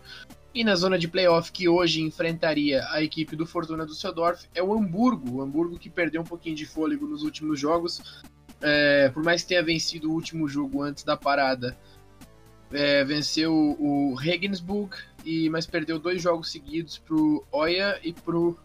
E 0.54 0.64
na 0.64 0.76
zona 0.76 0.98
de 0.98 1.08
playoff, 1.08 1.52
que 1.52 1.68
hoje 1.68 2.02
enfrentaria 2.02 2.86
a 2.90 3.02
equipe 3.02 3.36
do 3.36 3.46
Fortuna 3.46 3.86
Düsseldorf, 3.86 4.46
é 4.54 4.64
o 4.64 4.74
Hamburgo. 4.74 5.38
O 5.38 5.42
Hamburgo 5.42 5.78
que 5.78 5.90
perdeu 5.90 6.22
um 6.22 6.26
pouquinho 6.26 6.56
de 6.56 6.66
fôlego 6.66 7.08
nos 7.08 7.24
últimos 7.24 7.60
jogos. 7.60 8.24
É, 8.62 9.10
por 9.10 9.24
mais 9.24 9.42
que 9.42 9.50
tenha 9.50 9.64
vencido 9.64 10.10
o 10.10 10.14
último 10.14 10.48
jogo 10.48 10.82
antes 10.82 11.04
da 11.04 11.18
parada, 11.18 11.78
é, 12.74 13.04
venceu 13.04 13.54
o 13.54 14.16
Regensburg, 14.16 14.96
e, 15.24 15.50
mas 15.50 15.66
perdeu 15.66 16.00
dois 16.00 16.22
jogos 16.22 16.52
seguidos 16.52 16.98
pro 16.98 17.44
Oia 17.52 18.00
e 18.04 18.12
pro 18.12 18.58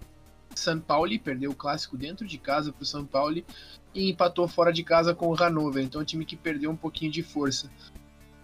São 0.54 0.80
Paulo. 0.80 1.10
Perdeu 1.18 1.50
o 1.50 1.54
clássico 1.54 1.96
dentro 1.96 2.26
de 2.26 2.38
casa 2.38 2.72
pro 2.72 2.84
São 2.84 3.04
Paulo 3.04 3.42
e 3.94 4.10
empatou 4.10 4.48
fora 4.48 4.72
de 4.72 4.82
casa 4.82 5.14
com 5.14 5.28
o 5.28 5.34
Hannover. 5.34 5.84
Então, 5.84 6.00
é 6.00 6.02
um 6.02 6.06
time 6.06 6.24
que 6.24 6.36
perdeu 6.36 6.70
um 6.70 6.76
pouquinho 6.76 7.12
de 7.12 7.22
força. 7.22 7.70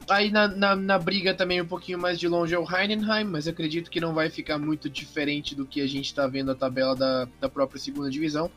Aí 0.09 0.31
na, 0.31 0.47
na, 0.47 0.77
na, 0.77 0.99
briga 0.99 1.33
também 1.33 1.63
um 1.63 1.67
pouquinho 1.67 1.99
mais 1.99 2.19
de 2.19 2.29
longe 2.29 2.55
é 2.55 2.59
o 2.59 2.67
Heidenheim, 2.71 3.25
mas 3.25 3.49
acredito 3.49 3.91
que 3.91 4.01
não 4.01 4.13
vai 4.13 4.29
ficar 4.29 4.59
muito 4.59 4.91
diferente 4.91 5.55
do 5.55 5.65
que 5.65 5.81
a 5.81 5.87
gente 5.87 6.05
está 6.05 6.27
vendo 6.27 6.51
a 6.51 6.55
tabela 6.55 6.95
da, 6.95 7.27
da 7.41 7.49
própria 7.49 7.81
segunda 7.81 8.11
divisão. 8.11 8.51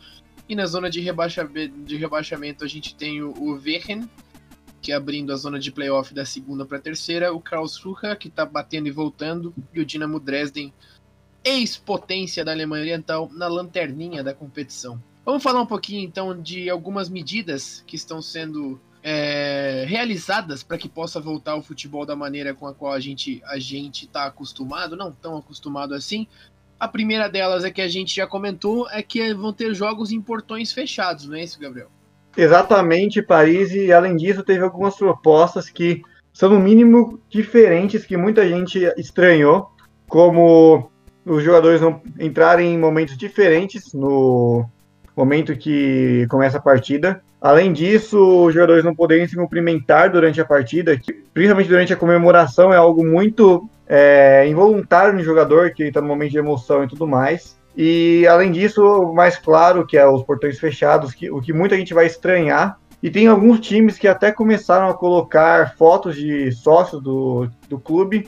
E 0.49 0.55
na 0.55 0.65
zona 0.65 0.89
de, 0.89 0.99
rebaixa, 0.99 1.49
de 1.85 1.95
rebaixamento 1.95 2.65
a 2.65 2.67
gente 2.67 2.95
tem 2.95 3.21
o, 3.21 3.31
o 3.31 3.53
Wehen, 3.53 4.09
que 4.87 4.93
abrindo 4.93 5.33
a 5.33 5.35
zona 5.35 5.59
de 5.59 5.69
playoff 5.69 6.13
da 6.13 6.23
segunda 6.23 6.65
para 6.65 6.77
a 6.77 6.81
terceira, 6.81 7.33
o 7.33 7.41
Karlsruhe, 7.41 8.15
que 8.17 8.29
está 8.29 8.45
batendo 8.45 8.87
e 8.87 8.91
voltando, 8.91 9.53
e 9.73 9.81
o 9.81 9.85
Dinamo 9.85 10.17
Dresden, 10.17 10.73
ex-potência 11.43 12.45
da 12.45 12.53
Alemanha 12.53 12.83
Oriental, 12.83 13.29
na 13.33 13.49
lanterninha 13.49 14.23
da 14.23 14.33
competição. 14.33 15.03
Vamos 15.25 15.43
falar 15.43 15.59
um 15.59 15.65
pouquinho 15.65 16.07
então 16.07 16.41
de 16.41 16.69
algumas 16.69 17.09
medidas 17.09 17.83
que 17.85 17.97
estão 17.97 18.21
sendo 18.21 18.79
é, 19.03 19.83
realizadas 19.85 20.63
para 20.63 20.77
que 20.77 20.87
possa 20.87 21.19
voltar 21.19 21.57
o 21.57 21.61
futebol 21.61 22.05
da 22.05 22.15
maneira 22.15 22.53
com 22.53 22.65
a 22.65 22.73
qual 22.73 22.93
a 22.93 22.99
gente 23.01 23.43
a 23.43 23.59
gente 23.59 24.05
está 24.05 24.25
acostumado, 24.27 24.95
não 24.95 25.11
tão 25.11 25.35
acostumado 25.35 25.93
assim. 25.93 26.25
A 26.79 26.87
primeira 26.87 27.27
delas 27.27 27.65
é 27.65 27.71
que 27.71 27.81
a 27.81 27.89
gente 27.89 28.15
já 28.15 28.25
comentou, 28.25 28.89
é 28.89 29.03
que 29.03 29.33
vão 29.33 29.51
ter 29.51 29.75
jogos 29.75 30.13
em 30.13 30.21
portões 30.21 30.71
fechados, 30.71 31.27
não 31.27 31.35
é 31.35 31.43
isso, 31.43 31.59
Gabriel? 31.59 31.91
Exatamente, 32.37 33.21
Paris, 33.21 33.73
e 33.73 33.91
além 33.91 34.15
disso, 34.15 34.43
teve 34.43 34.63
algumas 34.63 34.95
propostas 34.95 35.69
que 35.71 36.03
são, 36.31 36.49
no 36.49 36.59
mínimo, 36.59 37.19
diferentes, 37.27 38.05
que 38.05 38.15
muita 38.15 38.47
gente 38.47 38.79
estranhou, 38.95 39.71
como 40.07 40.91
os 41.25 41.43
jogadores 41.43 41.81
não 41.81 41.99
entrarem 42.19 42.75
em 42.75 42.77
momentos 42.77 43.17
diferentes 43.17 43.91
no 43.91 44.69
momento 45.15 45.57
que 45.57 46.27
começa 46.29 46.57
a 46.57 46.61
partida. 46.61 47.21
Além 47.41 47.73
disso, 47.73 48.45
os 48.45 48.53
jogadores 48.53 48.83
não 48.83 48.93
poderem 48.93 49.27
se 49.27 49.35
cumprimentar 49.35 50.11
durante 50.11 50.39
a 50.39 50.45
partida, 50.45 50.95
principalmente 51.33 51.69
durante 51.69 51.91
a 51.91 51.97
comemoração, 51.97 52.71
é 52.71 52.77
algo 52.77 53.03
muito 53.03 53.67
é, 53.87 54.47
involuntário 54.47 55.13
no 55.13 55.23
jogador, 55.23 55.71
que 55.71 55.85
está 55.85 56.01
no 56.01 56.07
momento 56.07 56.31
de 56.31 56.37
emoção 56.37 56.83
e 56.83 56.87
tudo 56.87 57.07
mais. 57.07 57.57
E 57.77 58.25
além 58.25 58.51
disso, 58.51 59.13
mais 59.13 59.37
claro 59.37 59.85
que 59.85 59.95
é 59.95 60.07
os 60.07 60.23
portões 60.23 60.59
fechados, 60.59 61.13
que, 61.13 61.29
o 61.29 61.39
que 61.39 61.53
muita 61.53 61.77
gente 61.77 61.93
vai 61.93 62.07
estranhar. 62.07 62.79
E 63.03 63.11
tem 63.11 63.27
alguns 63.27 63.59
times 63.59 63.99
que 63.99 64.07
até 64.07 64.31
começaram 64.31 64.89
a 64.89 64.95
colocar 64.95 65.75
fotos 65.77 66.15
de 66.15 66.51
sócios 66.51 66.99
do, 67.03 67.47
do 67.69 67.79
clube 67.79 68.27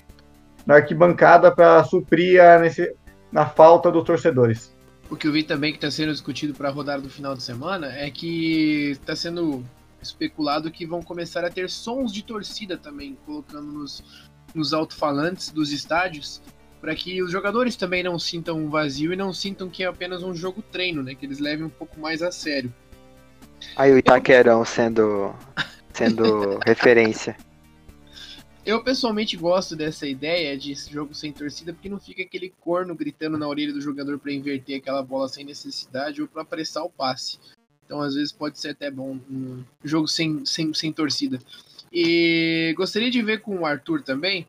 na 0.67 0.75
arquibancada 0.75 1.51
para 1.51 1.83
suprir 1.83 2.39
a, 2.39 2.59
nesse, 2.59 2.93
na 3.31 3.47
falta 3.47 3.91
dos 3.91 4.03
torcedores. 4.03 4.71
O 5.09 5.15
que 5.15 5.27
eu 5.27 5.31
vi 5.31 5.41
também 5.41 5.71
que 5.71 5.77
está 5.77 5.89
sendo 5.89 6.11
discutido 6.11 6.53
para 6.53 6.69
a 6.69 6.71
rodada 6.71 7.01
do 7.01 7.09
final 7.09 7.33
de 7.33 7.41
semana 7.41 7.87
é 7.87 8.11
que 8.11 8.91
está 8.91 9.15
sendo 9.15 9.63
especulado 9.99 10.69
que 10.69 10.85
vão 10.85 11.01
começar 11.01 11.43
a 11.43 11.49
ter 11.49 11.67
sons 11.71 12.13
de 12.13 12.23
torcida 12.23 12.77
também, 12.77 13.17
colocando 13.25 13.71
nos, 13.71 14.03
nos 14.53 14.75
alto-falantes 14.75 15.49
dos 15.49 15.71
estádios, 15.71 16.39
para 16.81 16.95
que 16.95 17.21
os 17.21 17.31
jogadores 17.31 17.75
também 17.75 18.03
não 18.03 18.17
sintam 18.17 18.57
um 18.57 18.69
vazio 18.69 19.11
e 19.11 19.15
não 19.15 19.33
sintam 19.33 19.69
que 19.69 19.83
é 19.83 19.87
apenas 19.87 20.23
um 20.23 20.33
jogo 20.33 20.61
treino, 20.61 21.03
né? 21.03 21.13
Que 21.13 21.25
eles 21.25 21.39
levem 21.39 21.65
um 21.65 21.69
pouco 21.69 21.99
mais 21.99 22.21
a 22.21 22.31
sério. 22.31 22.73
Aí 23.75 23.91
o 23.91 23.97
Itaquerão 23.97 24.63
sendo, 24.63 25.35
sendo 25.93 26.59
referência. 26.65 27.35
Eu 28.65 28.83
pessoalmente 28.83 29.35
gosto 29.35 29.75
dessa 29.75 30.05
ideia 30.05 30.57
de 30.57 30.73
jogo 30.75 31.13
sem 31.13 31.31
torcida, 31.31 31.73
porque 31.73 31.89
não 31.89 31.99
fica 31.99 32.21
aquele 32.21 32.53
corno 32.59 32.93
gritando 32.93 33.37
na 33.37 33.47
orelha 33.47 33.73
do 33.73 33.81
jogador 33.81 34.19
para 34.19 34.31
inverter 34.31 34.77
aquela 34.77 35.01
bola 35.01 35.27
sem 35.27 35.43
necessidade 35.43 36.21
ou 36.21 36.27
para 36.27 36.43
apressar 36.43 36.83
o 36.83 36.89
passe. 36.89 37.39
Então, 37.85 38.01
às 38.01 38.13
vezes, 38.13 38.31
pode 38.31 38.59
ser 38.59 38.69
até 38.69 38.91
bom 38.91 39.17
um 39.29 39.63
jogo 39.83 40.07
sem, 40.07 40.45
sem, 40.45 40.73
sem 40.73 40.93
torcida. 40.93 41.39
E 41.91 42.73
gostaria 42.77 43.09
de 43.09 43.21
ver 43.21 43.41
com 43.41 43.57
o 43.59 43.65
Arthur 43.65 44.03
também 44.03 44.47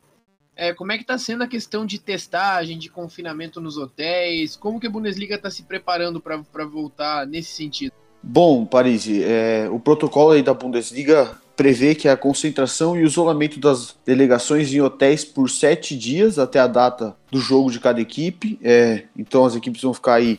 é, 0.61 0.75
como 0.75 0.93
é 0.93 0.99
que 0.99 1.03
está 1.05 1.17
sendo 1.17 1.43
a 1.43 1.47
questão 1.47 1.87
de 1.87 1.99
testagem, 1.99 2.79
de 2.79 2.91
confinamento 2.91 3.63
nos 3.63 3.79
hotéis, 3.79 4.57
como 4.57 4.79
que 4.79 4.87
a 4.87 4.91
Bundesliga 4.91 5.37
está 5.37 5.51
se 5.51 5.63
preparando 5.63 6.21
para 6.21 6.67
voltar 6.67 7.27
nesse 7.27 7.53
sentido? 7.53 7.93
Bom, 8.23 8.67
Paris, 8.67 9.09
é, 9.09 9.67
o 9.73 9.81
protocolo 9.81 10.41
da 10.43 10.53
Bundesliga 10.53 11.35
prevê 11.57 11.95
que 11.95 12.07
a 12.09 12.17
concentração 12.17 12.95
e 12.95 13.03
o 13.03 13.07
isolamento 13.07 13.59
das 13.59 13.97
delegações 14.05 14.71
em 14.71 14.83
hotéis 14.83 15.25
por 15.25 15.49
sete 15.49 15.97
dias 15.97 16.39
até 16.39 16.59
a 16.59 16.67
data 16.67 17.17
do 17.31 17.41
jogo 17.41 17.71
de 17.71 17.81
cada 17.81 17.99
equipe. 17.99 18.59
É, 18.63 19.05
então 19.17 19.47
as 19.47 19.57
equipes 19.57 19.81
vão 19.81 19.95
ficar 19.95 20.17
aí 20.17 20.39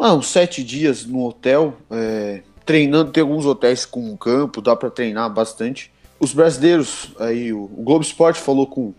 ah, 0.00 0.14
uns 0.14 0.28
sete 0.28 0.64
dias 0.64 1.04
no 1.04 1.22
hotel, 1.22 1.76
é, 1.90 2.42
treinando. 2.64 3.12
Tem 3.12 3.20
alguns 3.20 3.44
hotéis 3.44 3.84
com 3.84 4.16
campo, 4.16 4.62
dá 4.62 4.74
para 4.74 4.90
treinar 4.90 5.28
bastante. 5.28 5.92
Os 6.18 6.32
brasileiros, 6.32 7.12
aí 7.18 7.52
o, 7.52 7.64
o 7.64 7.82
Globo 7.82 8.02
Esporte 8.02 8.40
falou 8.40 8.66
com, 8.66 8.94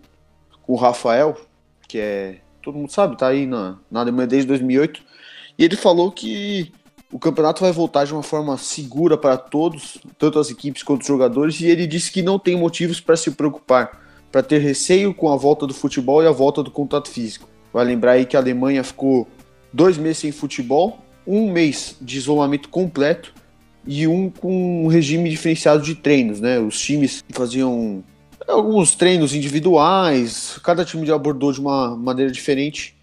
com 0.65 0.73
o 0.73 0.75
Rafael, 0.75 1.37
que 1.87 1.97
é 1.99 2.37
todo 2.61 2.77
mundo 2.77 2.91
sabe, 2.91 3.15
tá 3.15 3.27
aí 3.27 3.45
na, 3.45 3.77
na 3.91 3.99
Alemanha 3.99 4.25
desde 4.25 4.47
2008, 4.47 4.99
e 5.57 5.63
ele 5.63 5.75
falou 5.75 6.11
que 6.11 6.71
o 7.11 7.19
campeonato 7.19 7.61
vai 7.61 7.71
voltar 7.71 8.05
de 8.05 8.13
uma 8.13 8.23
forma 8.23 8.57
segura 8.57 9.15
para 9.15 9.37
todos, 9.37 9.99
tanto 10.17 10.39
as 10.39 10.49
equipes 10.49 10.81
quanto 10.81 11.01
os 11.01 11.07
jogadores, 11.07 11.61
e 11.61 11.67
ele 11.67 11.85
disse 11.85 12.11
que 12.11 12.23
não 12.23 12.39
tem 12.39 12.57
motivos 12.57 12.99
para 12.99 13.15
se 13.15 13.29
preocupar, 13.31 14.01
para 14.31 14.41
ter 14.41 14.57
receio 14.57 15.13
com 15.13 15.31
a 15.31 15.35
volta 15.35 15.67
do 15.67 15.73
futebol 15.73 16.23
e 16.23 16.27
a 16.27 16.31
volta 16.31 16.63
do 16.63 16.71
contato 16.71 17.09
físico. 17.09 17.47
Vai 17.71 17.85
lembrar 17.85 18.13
aí 18.13 18.25
que 18.25 18.35
a 18.35 18.39
Alemanha 18.39 18.83
ficou 18.83 19.27
dois 19.71 19.97
meses 19.97 20.17
sem 20.17 20.31
futebol, 20.31 20.99
um 21.27 21.51
mês 21.51 21.95
de 22.01 22.17
isolamento 22.17 22.69
completo 22.69 23.33
e 23.85 24.07
um 24.07 24.29
com 24.29 24.85
um 24.85 24.87
regime 24.87 25.29
diferenciado 25.29 25.83
de 25.83 25.95
treinos, 25.95 26.41
né? 26.41 26.59
Os 26.59 26.79
times 26.79 27.23
faziam 27.31 28.03
alguns 28.47 28.95
treinos 28.95 29.33
individuais, 29.33 30.59
cada 30.63 30.85
time 30.85 31.09
abordou 31.11 31.51
de 31.51 31.59
uma 31.59 31.95
maneira 31.95 32.31
diferente 32.31 32.95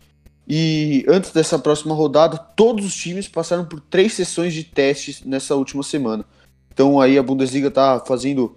e 0.49 1.05
antes 1.09 1.31
dessa 1.31 1.59
próxima 1.59 1.95
rodada, 1.95 2.37
todos 2.37 2.85
os 2.85 2.95
times 2.95 3.29
passaram 3.29 3.65
por 3.65 3.81
três 3.81 4.13
sessões 4.13 4.53
de 4.53 4.65
testes 4.65 5.23
nessa 5.25 5.55
última 5.55 5.83
semana. 5.83 6.25
Então 6.73 7.01
aí 7.01 7.19
a 7.19 7.23
Bundesliga 7.23 7.69
está 7.69 8.01
fazendo 8.01 8.57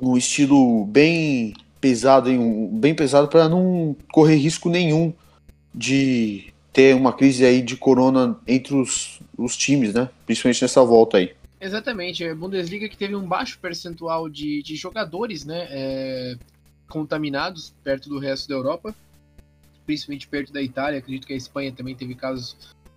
um 0.00 0.16
estilo 0.16 0.84
bem 0.84 1.54
pesado, 1.80 2.30
hein? 2.30 2.68
bem 2.72 2.94
pesado 2.94 3.28
para 3.28 3.48
não 3.48 3.96
correr 4.12 4.36
risco 4.36 4.68
nenhum 4.68 5.12
de 5.74 6.52
ter 6.72 6.94
uma 6.94 7.12
crise 7.12 7.44
aí 7.44 7.62
de 7.62 7.76
corona 7.76 8.38
entre 8.46 8.74
os, 8.74 9.20
os 9.36 9.56
times, 9.56 9.94
né? 9.94 10.10
Principalmente 10.26 10.62
nessa 10.62 10.84
volta 10.84 11.16
aí. 11.16 11.32
Exatamente, 11.60 12.24
a 12.24 12.34
Bundesliga 12.34 12.88
que 12.88 12.96
teve 12.96 13.16
um 13.16 13.26
baixo 13.26 13.58
percentual 13.58 14.28
de, 14.28 14.62
de 14.62 14.76
jogadores, 14.76 15.44
né, 15.44 15.66
é, 15.70 16.36
contaminados 16.88 17.74
perto 17.82 18.08
do 18.08 18.18
resto 18.18 18.48
da 18.48 18.54
Europa 18.54 18.94
principalmente 19.86 20.26
perto 20.26 20.52
da 20.52 20.60
Itália. 20.60 20.98
Acredito 20.98 21.26
que 21.26 21.32
a 21.32 21.36
Espanha 21.36 21.72
também 21.72 21.94
teve 21.94 22.14
casos 22.14 22.56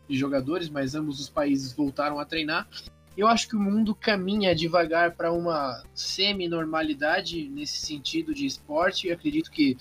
de 0.09 0.17
jogadores, 0.17 0.67
mas 0.67 0.95
ambos 0.95 1.19
os 1.19 1.29
países 1.29 1.71
voltaram 1.71 2.19
a 2.19 2.25
treinar. 2.25 2.67
Eu 3.15 3.27
acho 3.27 3.47
que 3.47 3.55
o 3.55 3.59
mundo 3.59 3.93
caminha 3.93 4.55
devagar 4.55 5.11
para 5.11 5.31
uma 5.31 5.83
semi-normalidade 5.93 7.47
nesse 7.49 7.85
sentido 7.85 8.33
de 8.33 8.45
esporte. 8.45 9.07
Eu 9.07 9.13
acredito 9.13 9.51
que 9.51 9.77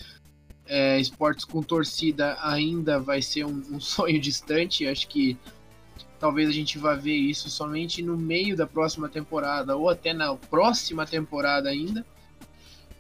é, 0.67 1.01
esportes 1.01 1.45
com 1.45 1.63
torcida 1.63 2.37
ainda 2.43 3.01
vai 3.01 3.23
ser 3.23 3.47
um, 3.47 3.63
um 3.71 3.81
sonho 3.81 4.21
distante. 4.21 4.87
acho 4.87 5.09
que 5.09 5.37
talvez 6.19 6.49
a 6.49 6.53
gente 6.53 6.79
vá 6.79 6.95
ver 6.95 7.17
isso 7.17 7.49
somente 7.49 8.03
no 8.03 8.17
meio 8.17 8.57
da 8.57 8.67
próxima 8.67 9.09
temporada 9.09 9.77
ou 9.77 9.89
até 9.89 10.13
na 10.13 10.35
próxima 10.35 11.07
temporada 11.07 11.69
ainda. 11.69 12.05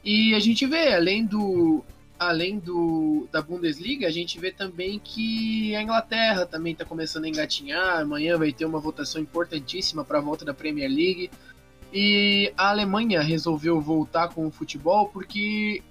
E 0.05 0.35
a 0.35 0.40
gente 0.40 0.67
vê, 0.67 0.95
além 0.95 1.25
do 1.25 1.85
além 2.19 2.59
do, 2.59 3.28
da 3.31 3.40
Bundesliga, 3.40 4.09
a 4.09 4.11
gente 4.11 4.40
vê 4.40 4.50
também 4.50 4.99
que 4.99 5.75
a 5.76 5.83
Inglaterra 5.83 6.45
também 6.45 6.73
está 6.73 6.85
começando 6.85 7.25
a 7.25 7.28
engatinhar. 7.28 8.00
Amanhã 8.00 8.37
vai 8.37 8.52
ter 8.52 8.64
uma 8.64 8.81
votação 8.81 9.23
importantíssima 9.23 10.05
para 10.05 10.19
a 10.19 10.21
volta 10.21 10.45
da 10.45 10.52
Premier 10.52 10.90
League. 10.90 11.31
E 11.93 12.52
a 12.57 12.71
Alemanha 12.71 13.23
resolveu 13.23 13.81
voltar 13.81 14.28
com 14.28 14.47
o 14.47 14.50
futebol 14.50 15.09
porque 15.09 15.83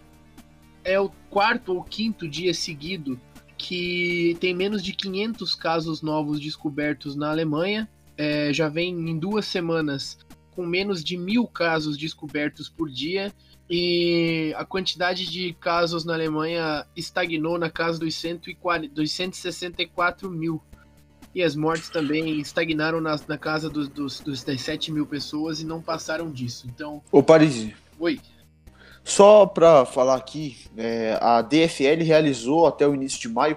é 0.84 1.00
o 1.00 1.10
quarto 1.30 1.74
ou 1.74 1.84
quinto 1.84 2.28
dia 2.28 2.54
seguido 2.54 3.20
que 3.58 4.38
tem 4.40 4.54
menos 4.54 4.84
de 4.84 4.94
500 4.94 5.56
casos 5.56 6.02
novos 6.02 6.40
descobertos 6.40 7.16
na 7.16 7.30
Alemanha. 7.30 7.90
É, 8.18 8.52
já 8.54 8.68
vem 8.68 8.94
em 8.94 9.18
duas 9.18 9.46
semanas 9.46 10.18
com 10.56 10.66
menos 10.66 11.04
de 11.04 11.16
mil 11.18 11.46
casos 11.46 11.98
descobertos 11.98 12.68
por 12.68 12.90
dia 12.90 13.32
e 13.70 14.54
a 14.56 14.64
quantidade 14.64 15.30
de 15.30 15.54
casos 15.54 16.06
na 16.06 16.14
Alemanha 16.14 16.86
estagnou 16.96 17.60
na 17.60 17.70
casa 17.70 18.00
dos, 18.00 18.16
140, 18.16 18.94
dos 18.94 19.12
164 19.12 20.30
mil. 20.32 20.62
E 21.36 21.44
as 21.44 21.56
mortes 21.56 21.90
também 21.90 22.40
estagnaram 22.40 23.00
na, 23.02 23.20
na 23.28 23.38
casa 23.38 23.70
dos, 23.70 23.90
dos, 23.90 24.20
dos 24.22 24.44
17 24.44 24.92
mil 24.92 25.06
pessoas 25.06 25.60
e 25.62 25.66
não 25.66 25.82
passaram 25.82 26.32
disso. 26.32 26.66
Então. 26.68 27.04
Ô, 27.12 27.22
Paris. 27.22 27.72
Oi. 28.00 28.20
Só 29.08 29.46
para 29.46 29.86
falar 29.86 30.16
aqui, 30.16 30.58
é, 30.76 31.18
a 31.22 31.42
DFL 31.42 32.04
realizou 32.04 32.68
até 32.68 32.86
o 32.86 32.94
início 32.94 33.18
de 33.22 33.30
maio 33.30 33.56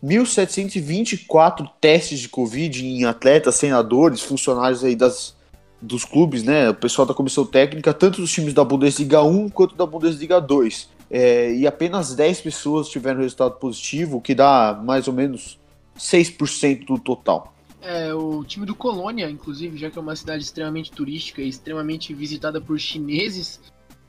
1.724 0.00 1.68
testes 1.80 2.20
de 2.20 2.28
Covid 2.28 2.86
em 2.86 3.04
atletas, 3.04 3.56
senadores, 3.56 4.22
funcionários 4.22 4.84
aí 4.84 4.94
das, 4.94 5.34
dos 5.80 6.04
clubes, 6.04 6.44
né? 6.44 6.70
O 6.70 6.74
pessoal 6.74 7.04
da 7.04 7.12
comissão 7.12 7.44
técnica, 7.44 7.92
tanto 7.92 8.20
dos 8.20 8.30
times 8.30 8.54
da 8.54 8.62
Bundesliga 8.62 9.24
1 9.24 9.48
quanto 9.48 9.74
da 9.74 9.84
Bundesliga 9.84 10.40
2. 10.40 10.88
É, 11.10 11.52
e 11.52 11.66
apenas 11.66 12.14
10 12.14 12.40
pessoas 12.40 12.88
tiveram 12.88 13.22
resultado 13.22 13.56
positivo, 13.56 14.18
o 14.18 14.20
que 14.20 14.36
dá 14.36 14.80
mais 14.84 15.08
ou 15.08 15.12
menos 15.12 15.58
6% 15.98 16.86
do 16.86 16.96
total. 16.96 17.52
É, 17.82 18.14
o 18.14 18.44
time 18.44 18.64
do 18.64 18.76
Colônia, 18.76 19.28
inclusive, 19.28 19.76
já 19.76 19.90
que 19.90 19.98
é 19.98 20.00
uma 20.00 20.14
cidade 20.14 20.44
extremamente 20.44 20.92
turística 20.92 21.42
e 21.42 21.48
extremamente 21.48 22.14
visitada 22.14 22.60
por 22.60 22.78
chineses, 22.78 23.60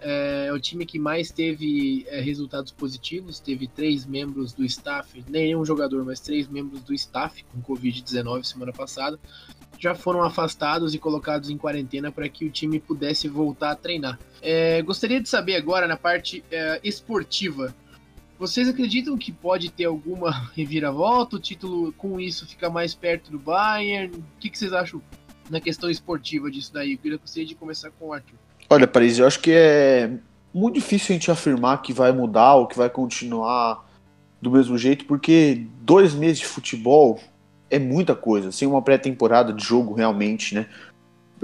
é 0.04 0.52
o 0.52 0.60
time 0.60 0.86
que 0.86 1.00
mais 1.00 1.32
teve 1.32 2.06
é, 2.10 2.20
resultados 2.20 2.72
positivos. 2.72 3.40
Teve 3.40 3.68
três 3.68 4.06
membros 4.06 4.54
do 4.54 4.64
staff, 4.66 5.24
nenhum 5.30 5.64
jogador, 5.64 6.04
mas 6.04 6.20
três 6.20 6.48
membros 6.48 6.82
do 6.82 6.94
staff 6.94 7.44
com 7.46 7.62
Covid-19 7.62 8.44
semana 8.44 8.74
passada 8.74 9.20
já 9.80 9.94
foram 9.94 10.24
afastados 10.24 10.96
e 10.96 11.00
colocados 11.00 11.50
em 11.50 11.58
quarentena 11.58 12.10
para 12.10 12.30
que 12.30 12.46
o 12.46 12.50
time 12.50 12.80
pudesse 12.80 13.28
voltar 13.28 13.72
a 13.72 13.76
treinar. 13.76 14.18
É, 14.42 14.82
gostaria 14.82 15.20
de 15.22 15.28
saber 15.28 15.56
agora 15.56 15.88
na 15.88 15.98
parte 15.98 16.44
é, 16.50 16.80
esportiva. 16.84 17.76
Vocês 18.40 18.70
acreditam 18.70 19.18
que 19.18 19.32
pode 19.32 19.70
ter 19.70 19.86
alguma 19.86 20.32
reviravolta? 20.56 21.36
O 21.36 21.40
título 21.40 21.92
com 21.94 22.18
isso 22.20 22.48
fica 22.48 22.70
mais 22.70 22.96
perto 22.96 23.30
do 23.30 23.38
Bayern? 23.38 24.16
O 24.16 24.40
que, 24.40 24.50
que 24.50 24.58
vocês 24.58 24.72
acham 24.72 25.02
na 25.50 25.60
questão 25.60 25.90
esportiva 25.90 26.50
disso 26.50 26.72
daí? 26.74 26.98
Eu 27.04 27.20
gostaria 27.20 27.46
de 27.46 27.56
começar 27.56 27.92
com 27.92 28.08
o 28.08 28.14
Arthur. 28.14 28.38
Olha, 28.74 28.88
Paris, 28.88 29.20
eu 29.20 29.28
acho 29.28 29.40
que 29.40 29.52
é 29.52 30.10
muito 30.54 30.76
difícil 30.76 31.08
a 31.10 31.14
gente 31.14 31.32
afirmar 31.32 31.82
que 31.82 31.94
vai 31.94 32.12
mudar 32.12 32.56
ou 32.56 32.68
que 32.68 32.78
vai 32.78 32.90
continuar 32.90 33.86
do 34.42 34.52
mesmo 34.52 34.78
jeito, 34.78 35.06
porque 35.06 35.66
dois 35.82 36.14
meses 36.14 36.40
de 36.40 36.46
futebol 36.46 37.20
é 37.70 37.80
muita 37.80 38.16
coisa, 38.16 38.52
sem 38.52 38.68
uma 38.68 38.82
pré-temporada 38.82 39.54
de 39.54 39.64
jogo 39.64 39.94
realmente, 39.94 40.56
né? 40.56 40.68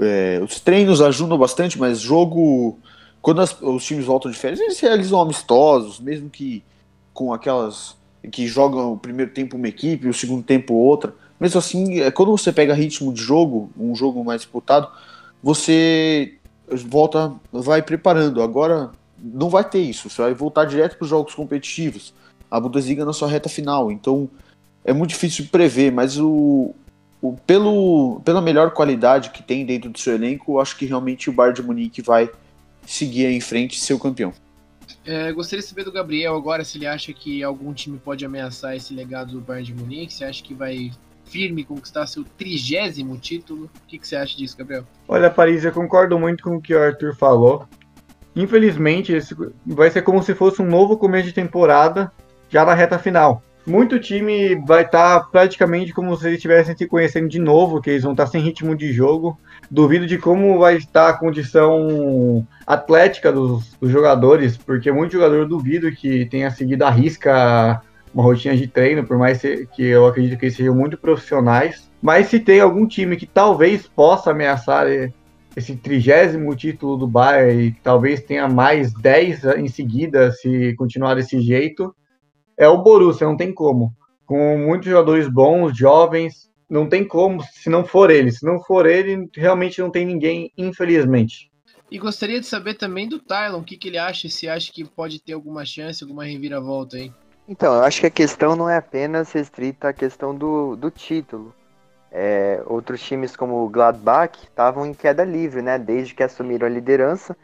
é, 0.00 0.40
os 0.42 0.58
treinos 0.58 1.00
ajudam 1.00 1.38
bastante, 1.38 1.78
mas 1.78 2.00
jogo. 2.00 2.78
Quando 3.22 3.42
as, 3.42 3.60
os 3.60 3.84
times 3.84 4.06
voltam 4.06 4.30
de 4.30 4.36
férias, 4.36 4.58
eles 4.58 4.80
realizam 4.80 5.20
amistosos, 5.20 6.00
mesmo 6.00 6.30
que 6.30 6.64
com 7.12 7.32
aquelas 7.32 7.94
que 8.32 8.46
jogam 8.46 8.94
o 8.94 8.98
primeiro 8.98 9.30
tempo 9.30 9.56
uma 9.56 9.68
equipe, 9.68 10.08
o 10.08 10.14
segundo 10.14 10.42
tempo 10.42 10.74
outra. 10.74 11.14
Mesmo 11.38 11.58
assim, 11.58 12.00
é, 12.00 12.10
quando 12.10 12.30
você 12.30 12.50
pega 12.50 12.74
ritmo 12.74 13.12
de 13.12 13.20
jogo, 13.20 13.70
um 13.78 13.94
jogo 13.94 14.24
mais 14.24 14.40
disputado, 14.40 14.88
você 15.42 16.34
volta, 16.84 17.32
vai 17.52 17.82
preparando. 17.82 18.42
Agora 18.42 18.90
não 19.22 19.48
vai 19.50 19.68
ter 19.68 19.80
isso, 19.80 20.08
você 20.08 20.22
vai 20.22 20.34
voltar 20.34 20.64
direto 20.64 20.96
para 20.96 21.04
os 21.04 21.10
jogos 21.10 21.34
competitivos. 21.34 22.14
A 22.50 22.58
Bundesliga 22.58 23.04
na 23.04 23.12
sua 23.12 23.28
reta 23.28 23.48
final, 23.48 23.92
então 23.92 24.28
é 24.84 24.92
muito 24.92 25.10
difícil 25.10 25.44
de 25.44 25.50
prever, 25.50 25.92
mas 25.92 26.18
o, 26.18 26.74
o, 27.20 27.34
pelo, 27.46 28.20
pela 28.24 28.40
melhor 28.40 28.72
qualidade 28.72 29.30
que 29.30 29.42
tem 29.42 29.64
dentro 29.64 29.90
do 29.90 29.98
seu 29.98 30.14
elenco, 30.14 30.58
acho 30.58 30.76
que 30.76 30.86
realmente 30.86 31.28
o 31.28 31.32
Bayern 31.32 31.60
de 31.60 31.62
Munique 31.62 32.02
vai 32.02 32.30
seguir 32.86 33.26
em 33.26 33.40
frente 33.40 33.76
e 33.76 33.80
ser 33.80 33.94
o 33.94 33.98
campeão. 33.98 34.32
É, 35.04 35.32
gostaria 35.32 35.62
de 35.62 35.68
saber 35.68 35.84
do 35.84 35.92
Gabriel 35.92 36.34
agora 36.34 36.64
se 36.64 36.78
ele 36.78 36.86
acha 36.86 37.12
que 37.12 37.42
algum 37.42 37.72
time 37.72 37.98
pode 37.98 38.24
ameaçar 38.24 38.74
esse 38.74 38.92
legado 38.92 39.32
do 39.32 39.40
Bayern 39.40 39.66
de 39.66 39.74
Munique, 39.74 40.12
se 40.12 40.24
acha 40.24 40.42
que 40.42 40.54
vai 40.54 40.90
firme 41.30 41.64
conquistar 41.64 42.06
seu 42.06 42.24
trigésimo 42.24 43.16
título. 43.16 43.64
O 43.64 43.86
que, 43.86 43.98
que 43.98 44.06
você 44.06 44.16
acha 44.16 44.36
disso, 44.36 44.56
Gabriel? 44.56 44.84
Olha, 45.08 45.30
Paris, 45.30 45.64
eu 45.64 45.72
concordo 45.72 46.18
muito 46.18 46.42
com 46.42 46.56
o 46.56 46.60
que 46.60 46.74
o 46.74 46.82
Arthur 46.82 47.14
falou. 47.14 47.66
Infelizmente, 48.34 49.12
esse 49.12 49.34
vai 49.66 49.90
ser 49.90 50.02
como 50.02 50.22
se 50.22 50.34
fosse 50.34 50.60
um 50.62 50.66
novo 50.66 50.96
começo 50.96 51.26
de 51.26 51.32
temporada 51.32 52.10
já 52.48 52.64
na 52.64 52.74
reta 52.74 52.98
final 52.98 53.42
muito 53.66 53.98
time 53.98 54.56
vai 54.66 54.82
estar 54.82 55.20
tá 55.20 55.26
praticamente 55.26 55.92
como 55.92 56.16
se 56.16 56.26
eles 56.26 56.36
estivessem 56.36 56.76
se 56.76 56.86
conhecendo 56.86 57.28
de 57.28 57.38
novo, 57.38 57.80
que 57.80 57.90
eles 57.90 58.02
vão 58.02 58.12
estar 58.12 58.24
tá 58.24 58.30
sem 58.30 58.40
ritmo 58.40 58.74
de 58.74 58.92
jogo. 58.92 59.38
Duvido 59.70 60.06
de 60.06 60.18
como 60.18 60.58
vai 60.58 60.76
estar 60.76 61.08
a 61.08 61.12
condição 61.12 62.46
atlética 62.66 63.30
dos, 63.30 63.74
dos 63.80 63.90
jogadores, 63.90 64.56
porque 64.56 64.90
muito 64.90 65.12
jogador 65.12 65.46
duvido 65.46 65.92
que 65.92 66.26
tenha 66.26 66.50
seguido 66.50 66.84
a 66.84 66.90
risca 66.90 67.82
uma 68.12 68.22
rotina 68.22 68.56
de 68.56 68.66
treino, 68.66 69.06
por 69.06 69.18
mais 69.18 69.40
que 69.40 69.82
eu 69.82 70.06
acredito 70.06 70.38
que 70.38 70.46
eles 70.46 70.56
sejam 70.56 70.74
muito 70.74 70.98
profissionais. 70.98 71.90
Mas 72.02 72.28
se 72.28 72.40
tem 72.40 72.60
algum 72.60 72.86
time 72.86 73.16
que 73.16 73.26
talvez 73.26 73.86
possa 73.86 74.30
ameaçar 74.30 74.86
esse 75.56 75.76
trigésimo 75.76 76.54
título 76.54 76.96
do 76.96 77.06
Bayern 77.06 77.66
e 77.66 77.72
talvez 77.82 78.22
tenha 78.22 78.48
mais 78.48 78.92
10 78.92 79.44
em 79.58 79.68
seguida 79.68 80.32
se 80.32 80.74
continuar 80.76 81.14
desse 81.14 81.40
jeito, 81.40 81.94
é 82.56 82.68
o 82.68 82.82
Borussia, 82.82 83.26
não 83.26 83.36
tem 83.36 83.52
como. 83.52 83.92
Com 84.26 84.58
muitos 84.58 84.88
jogadores 84.88 85.28
bons, 85.28 85.76
jovens, 85.76 86.50
não 86.68 86.88
tem 86.88 87.04
como 87.04 87.42
se 87.42 87.68
não 87.68 87.84
for 87.84 88.10
ele. 88.10 88.30
Se 88.30 88.44
não 88.44 88.62
for 88.62 88.86
ele, 88.86 89.28
realmente 89.34 89.80
não 89.80 89.90
tem 89.90 90.06
ninguém, 90.06 90.52
infelizmente. 90.56 91.50
E 91.90 91.98
gostaria 91.98 92.38
de 92.38 92.46
saber 92.46 92.74
também 92.74 93.08
do 93.08 93.18
Tylon, 93.18 93.58
o 93.58 93.64
que, 93.64 93.76
que 93.76 93.88
ele 93.88 93.98
acha, 93.98 94.28
se 94.28 94.48
acha 94.48 94.70
que 94.72 94.84
pode 94.84 95.20
ter 95.20 95.32
alguma 95.32 95.64
chance, 95.64 96.04
alguma 96.04 96.24
reviravolta 96.24 96.96
aí. 96.96 97.12
Então, 97.50 97.74
eu 97.74 97.82
acho 97.82 98.00
que 98.00 98.06
a 98.06 98.10
questão 98.10 98.54
não 98.54 98.70
é 98.70 98.76
apenas 98.76 99.32
restrita 99.32 99.88
à 99.88 99.92
questão 99.92 100.32
do, 100.32 100.76
do 100.76 100.88
título. 100.88 101.52
É, 102.08 102.62
outros 102.64 103.02
times 103.02 103.34
como 103.34 103.64
o 103.64 103.68
Gladbach 103.68 104.38
estavam 104.44 104.86
em 104.86 104.94
queda 104.94 105.24
livre, 105.24 105.60
né? 105.60 105.76
Desde 105.76 106.14
que 106.14 106.22
assumiram 106.22 106.68
a 106.68 106.70
liderança. 106.70 107.36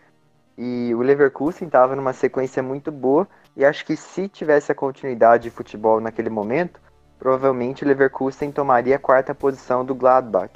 E 0.57 0.95
o 0.95 1.01
Leverkusen 1.01 1.67
estava 1.67 1.97
numa 1.97 2.13
sequência 2.13 2.63
muito 2.63 2.93
boa, 2.93 3.27
e 3.57 3.65
acho 3.65 3.85
que 3.85 3.97
se 3.97 4.29
tivesse 4.29 4.71
a 4.71 4.77
continuidade 4.77 5.43
de 5.43 5.51
futebol 5.51 6.01
naquele 6.01 6.31
momento, 6.31 6.81
provavelmente 7.19 7.83
o 7.83 7.89
Leverkusen 7.89 8.53
tomaria 8.53 8.95
a 8.95 9.01
quarta 9.01 9.35
posição 9.35 9.85
do 9.85 9.93
Gladbach. 9.93 10.55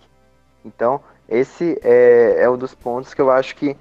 Então, 0.65 1.01
esse 1.29 1.77
é, 1.83 2.37
é 2.39 2.49
um 2.49 2.57
dos 2.57 2.73
pontos 2.73 3.13
que 3.13 3.21
eu 3.21 3.33
acho 3.33 3.57
que 3.57 3.77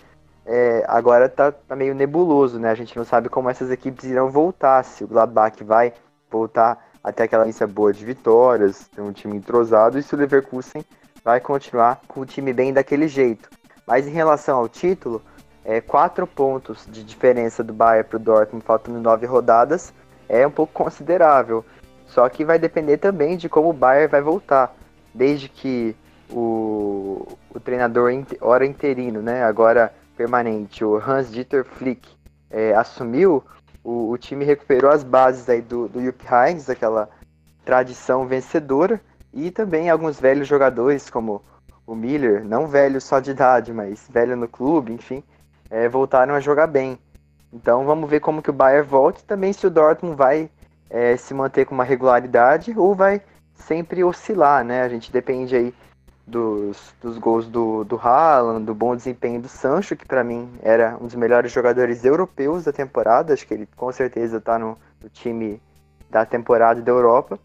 é, 0.51 0.83
agora 0.87 1.27
está 1.27 1.51
tá 1.51 1.75
meio 1.75 1.93
nebuloso, 1.93 2.57
né? 2.57 2.71
A 2.71 2.75
gente 2.75 2.97
não 2.97 3.05
sabe 3.05 3.29
como 3.29 3.51
essas 3.51 3.69
equipes 3.69 4.05
irão 4.05 4.31
voltar, 4.31 4.83
se 4.83 5.03
o 5.03 5.07
Gladbach 5.07 5.63
vai 5.63 5.93
voltar 6.27 6.89
até 7.03 7.23
aquela 7.23 7.45
lista 7.45 7.67
boa 7.67 7.93
de 7.93 8.03
vitórias, 8.03 8.87
ter 8.87 8.99
um 8.99 9.11
time 9.11 9.37
entrosado, 9.37 9.99
e 9.99 10.01
se 10.01 10.15
o 10.15 10.17
Leverkusen 10.17 10.83
vai 11.23 11.39
continuar 11.39 12.01
com 12.07 12.21
o 12.21 12.25
time 12.25 12.51
bem 12.51 12.73
daquele 12.73 13.07
jeito. 13.07 13.47
Mas 13.85 14.07
em 14.07 14.11
relação 14.11 14.57
ao 14.57 14.67
título, 14.67 15.21
é, 15.63 15.81
quatro 15.81 16.25
pontos 16.25 16.87
de 16.89 17.03
diferença 17.03 17.63
do 17.63 17.71
Bayern 17.71 18.09
para 18.09 18.17
o 18.17 18.19
Dortmund, 18.19 18.65
faltando 18.65 18.99
nove 18.99 19.27
rodadas, 19.27 19.93
é 20.27 20.47
um 20.47 20.51
pouco 20.51 20.73
considerável. 20.73 21.63
Só 22.07 22.27
que 22.27 22.43
vai 22.43 22.57
depender 22.57 22.97
também 22.97 23.37
de 23.37 23.47
como 23.47 23.69
o 23.69 23.73
Bayern 23.73 24.07
vai 24.07 24.21
voltar. 24.21 24.75
Desde 25.13 25.47
que 25.47 25.95
o, 26.31 27.37
o 27.53 27.59
treinador, 27.59 28.11
ora 28.41 28.65
interino, 28.65 29.21
né, 29.21 29.43
agora 29.43 29.93
permanente, 30.19 30.83
o 30.83 30.97
Hans-Dieter 30.97 31.63
Flick, 31.63 32.09
é, 32.51 32.73
assumiu, 32.73 33.41
o, 33.81 34.09
o, 34.09 34.17
time 34.17 34.43
recuperou 34.43 34.91
as 34.91 35.01
bases 35.01 35.47
aí 35.47 35.61
do, 35.61 35.87
do 35.87 36.03
Jupp 36.03 36.25
Heynckes, 36.29 36.69
aquela 36.69 37.09
tradição 37.63 38.27
vencedora, 38.27 38.99
e 39.33 39.49
também 39.49 39.89
alguns 39.89 40.19
velhos 40.19 40.45
jogadores, 40.45 41.09
como 41.09 41.41
o 41.87 41.95
Miller, 41.95 42.43
não 42.43 42.67
velho 42.67 42.99
só 42.99 43.21
de 43.21 43.31
idade, 43.31 43.71
mas 43.71 44.09
velho 44.09 44.35
no 44.35 44.45
clube, 44.45 44.91
enfim, 44.91 45.23
é, 45.69 45.87
voltaram 45.87 46.35
a 46.35 46.41
jogar 46.41 46.67
bem. 46.67 46.99
Então 47.53 47.85
vamos 47.85 48.09
ver 48.09 48.19
como 48.19 48.41
que 48.41 48.49
o 48.49 48.53
Bayern 48.53 48.85
volta 48.85 49.21
e 49.21 49.23
também 49.23 49.53
se 49.53 49.65
o 49.65 49.69
Dortmund 49.69 50.17
vai 50.17 50.49
é, 50.89 51.15
se 51.15 51.33
manter 51.33 51.65
com 51.65 51.73
uma 51.73 51.85
regularidade 51.85 52.73
ou 52.77 52.93
vai 52.93 53.21
sempre 53.53 54.03
oscilar, 54.03 54.65
né? 54.65 54.81
A 54.81 54.89
gente 54.89 55.13
depende 55.13 55.55
aí 55.55 55.73
dos, 56.29 56.93
dos 57.01 57.17
gols 57.17 57.47
do, 57.47 57.83
do 57.83 57.97
Haaland, 57.97 58.65
do 58.65 58.73
bom 58.73 58.95
desempenho 58.95 59.41
do 59.41 59.47
Sancho, 59.47 59.95
que 59.95 60.05
para 60.05 60.23
mim 60.23 60.49
era 60.61 60.97
um 61.01 61.05
dos 61.05 61.15
melhores 61.15 61.51
jogadores 61.51 62.05
europeus 62.05 62.63
da 62.63 62.71
temporada. 62.71 63.33
Acho 63.33 63.45
que 63.45 63.53
ele 63.53 63.67
com 63.75 63.91
certeza 63.91 64.37
está 64.37 64.57
no, 64.57 64.77
no 65.01 65.09
time 65.09 65.61
da 66.09 66.25
temporada 66.25 66.81
da 66.81 66.91
Europa. 66.91 67.39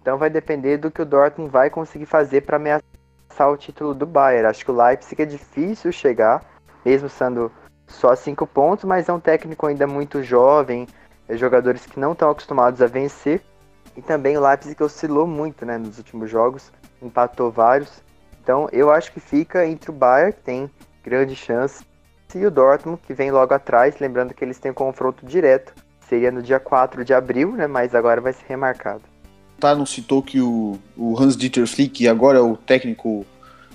Então 0.00 0.18
vai 0.18 0.30
depender 0.30 0.76
do 0.76 0.90
que 0.90 1.02
o 1.02 1.06
Dortmund 1.06 1.50
vai 1.50 1.70
conseguir 1.70 2.06
fazer 2.06 2.42
para 2.42 2.56
ameaçar 2.56 3.50
o 3.50 3.56
título 3.56 3.94
do 3.94 4.06
Bayern. 4.06 4.46
Acho 4.46 4.64
que 4.64 4.70
o 4.70 4.76
Leipzig 4.76 5.22
é 5.22 5.26
difícil 5.26 5.90
chegar 5.90 6.44
mesmo 6.86 7.08
sendo 7.08 7.50
só 7.88 8.14
cinco 8.14 8.46
pontos, 8.46 8.84
mas 8.84 9.08
é 9.08 9.12
um 9.12 9.18
técnico 9.18 9.66
ainda 9.66 9.88
muito 9.88 10.22
jovem, 10.22 10.86
é 11.28 11.36
jogadores 11.36 11.84
que 11.84 11.98
não 11.98 12.12
estão 12.12 12.30
acostumados 12.30 12.80
a 12.80 12.86
vencer. 12.86 13.42
E 13.96 14.02
também 14.02 14.36
o 14.36 14.46
Leipzig 14.46 14.80
oscilou 14.80 15.26
muito 15.26 15.66
né, 15.66 15.78
nos 15.78 15.98
últimos 15.98 16.30
jogos, 16.30 16.70
empatou 17.02 17.50
vários. 17.50 18.04
Então 18.46 18.68
eu 18.72 18.92
acho 18.92 19.10
que 19.10 19.18
fica 19.18 19.66
entre 19.66 19.90
o 19.90 19.92
Bayern, 19.92 20.32
que 20.32 20.40
tem 20.40 20.70
grande 21.02 21.34
chance, 21.34 21.84
e 22.32 22.46
o 22.46 22.50
Dortmund, 22.50 23.00
que 23.04 23.12
vem 23.12 23.32
logo 23.32 23.52
atrás, 23.52 23.96
lembrando 23.98 24.32
que 24.32 24.44
eles 24.44 24.56
têm 24.60 24.70
um 24.70 24.74
confronto 24.74 25.26
direto. 25.26 25.74
Seria 26.08 26.30
no 26.30 26.40
dia 26.40 26.60
4 26.60 27.04
de 27.04 27.12
abril, 27.12 27.52
né, 27.56 27.66
mas 27.66 27.92
agora 27.92 28.20
vai 28.20 28.32
ser 28.32 28.44
remarcado. 28.46 29.02
Tá, 29.58 29.74
não 29.74 29.84
citou 29.84 30.22
que 30.22 30.40
o, 30.40 30.78
o 30.96 31.20
Hans-Dieter 31.20 31.66
Flick 31.66 32.06
agora 32.06 32.38
é 32.38 32.40
o 32.40 32.56
técnico 32.56 33.26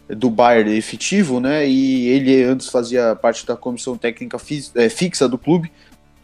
do 0.07 0.29
Bayern 0.29 0.73
efetivo, 0.77 1.41
né? 1.41 1.67
E 1.67 2.07
ele 2.07 2.41
antes 2.43 2.69
fazia 2.69 3.13
parte 3.13 3.45
da 3.45 3.57
comissão 3.57 3.97
técnica 3.97 4.37
é, 4.75 4.87
fixa 4.87 5.27
do 5.27 5.37
clube. 5.37 5.69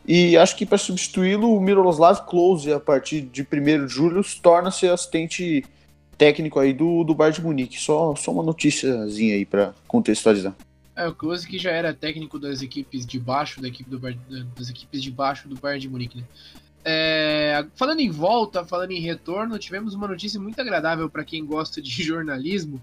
E 0.07 0.37
acho 0.37 0.55
que 0.55 0.65
para 0.65 0.77
substituí-lo, 0.77 1.53
o 1.53 1.59
Miroslav 1.59 2.25
Klose, 2.25 2.71
a 2.71 2.79
partir 2.79 3.21
de 3.21 3.41
1 3.41 3.87
de 3.87 3.93
julho, 3.93 4.21
torna-se 4.41 4.87
assistente 4.87 5.65
técnico 6.17 6.59
aí 6.59 6.73
do, 6.73 7.03
do 7.03 7.13
Bayern 7.13 7.35
de 7.39 7.45
Munique. 7.45 7.79
Só, 7.79 8.15
só 8.15 8.31
uma 8.31 8.43
noticiazinha 8.43 9.35
aí 9.35 9.45
para 9.45 9.73
contextualizar. 9.87 10.55
É, 10.95 11.07
o 11.07 11.13
Klose 11.13 11.47
que 11.47 11.59
já 11.59 11.71
era 11.71 11.93
técnico 11.93 12.39
das 12.39 12.61
equipes 12.61 13.05
de 13.05 13.19
baixo 13.19 13.61
da 13.61 13.67
equipe 13.67 13.89
do 13.89 13.99
das 13.99 14.69
equipes 14.69 15.03
de 15.03 15.11
baixo 15.11 15.47
do 15.47 15.55
Bayern 15.55 15.81
de 15.81 15.89
Munique, 15.89 16.17
né? 16.17 16.23
É, 16.83 17.65
falando 17.75 17.99
em 17.99 18.09
volta, 18.09 18.65
falando 18.65 18.91
em 18.91 18.99
retorno, 18.99 19.59
tivemos 19.59 19.93
uma 19.93 20.07
notícia 20.07 20.39
muito 20.39 20.59
agradável 20.59 21.09
para 21.09 21.23
quem 21.23 21.45
gosta 21.45 21.81
de 21.81 21.91
jornalismo. 22.01 22.81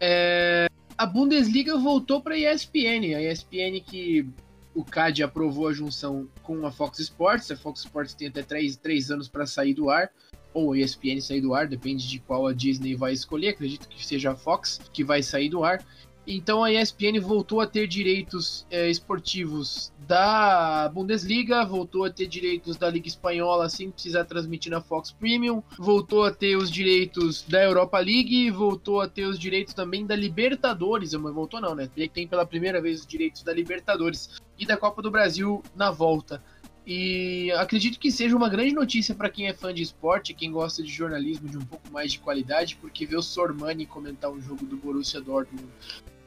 É, 0.00 0.66
a 0.96 1.06
Bundesliga 1.06 1.76
voltou 1.76 2.20
para 2.20 2.34
a 2.34 2.38
ESPN, 2.38 3.14
a 3.14 3.22
ESPN 3.22 3.80
que 3.84 4.26
o 4.74 4.84
CAD 4.84 5.22
aprovou 5.22 5.68
a 5.68 5.72
junção 5.72 6.28
com 6.42 6.66
a 6.66 6.72
Fox 6.72 6.98
Sports. 7.00 7.50
A 7.50 7.56
Fox 7.56 7.80
Sports 7.80 8.14
tem 8.14 8.28
até 8.28 8.42
três, 8.42 8.76
três 8.76 9.10
anos 9.10 9.28
para 9.28 9.46
sair 9.46 9.74
do 9.74 9.90
ar, 9.90 10.10
ou 10.52 10.72
a 10.72 10.78
ESPN 10.78 11.20
sair 11.20 11.40
do 11.40 11.54
ar, 11.54 11.66
depende 11.66 12.08
de 12.08 12.18
qual 12.18 12.46
a 12.46 12.52
Disney 12.52 12.94
vai 12.94 13.12
escolher. 13.12 13.50
Acredito 13.50 13.88
que 13.88 14.04
seja 14.04 14.32
a 14.32 14.36
Fox 14.36 14.80
que 14.92 15.04
vai 15.04 15.22
sair 15.22 15.48
do 15.48 15.64
ar. 15.64 15.84
Então 16.30 16.62
a 16.62 16.70
ESPN 16.70 17.18
voltou 17.22 17.58
a 17.58 17.66
ter 17.66 17.86
direitos 17.86 18.66
é, 18.70 18.90
esportivos 18.90 19.90
da 20.06 20.90
Bundesliga, 20.92 21.64
voltou 21.64 22.04
a 22.04 22.10
ter 22.10 22.26
direitos 22.26 22.76
da 22.76 22.90
Liga 22.90 23.08
Espanhola 23.08 23.66
sem 23.70 23.90
precisar 23.90 24.26
transmitir 24.26 24.70
na 24.70 24.82
Fox 24.82 25.10
Premium, 25.10 25.62
voltou 25.78 26.24
a 26.24 26.30
ter 26.30 26.54
os 26.54 26.70
direitos 26.70 27.42
da 27.48 27.64
Europa 27.64 27.98
League, 27.98 28.50
voltou 28.50 29.00
a 29.00 29.08
ter 29.08 29.24
os 29.24 29.38
direitos 29.38 29.72
também 29.72 30.04
da 30.04 30.14
Libertadores, 30.14 31.14
mas 31.14 31.32
voltou 31.32 31.62
não, 31.62 31.74
né? 31.74 31.88
Tem 32.12 32.28
pela 32.28 32.44
primeira 32.44 32.78
vez 32.78 33.00
os 33.00 33.06
direitos 33.06 33.42
da 33.42 33.52
Libertadores 33.54 34.38
e 34.58 34.66
da 34.66 34.76
Copa 34.76 35.00
do 35.00 35.10
Brasil 35.10 35.62
na 35.74 35.90
volta. 35.90 36.42
E 36.90 37.52
acredito 37.52 37.98
que 37.98 38.10
seja 38.10 38.34
uma 38.34 38.48
grande 38.48 38.72
notícia 38.72 39.14
para 39.14 39.28
quem 39.28 39.46
é 39.46 39.52
fã 39.52 39.74
de 39.74 39.82
esporte, 39.82 40.32
quem 40.32 40.50
gosta 40.50 40.82
de 40.82 40.90
jornalismo 40.90 41.46
de 41.46 41.58
um 41.58 41.60
pouco 41.60 41.92
mais 41.92 42.12
de 42.12 42.18
qualidade, 42.18 42.78
porque 42.80 43.04
ver 43.04 43.16
o 43.16 43.22
Sormani 43.22 43.84
comentar 43.84 44.30
um 44.30 44.40
jogo 44.40 44.64
do 44.64 44.74
Borussia 44.78 45.20
Dortmund 45.20 45.68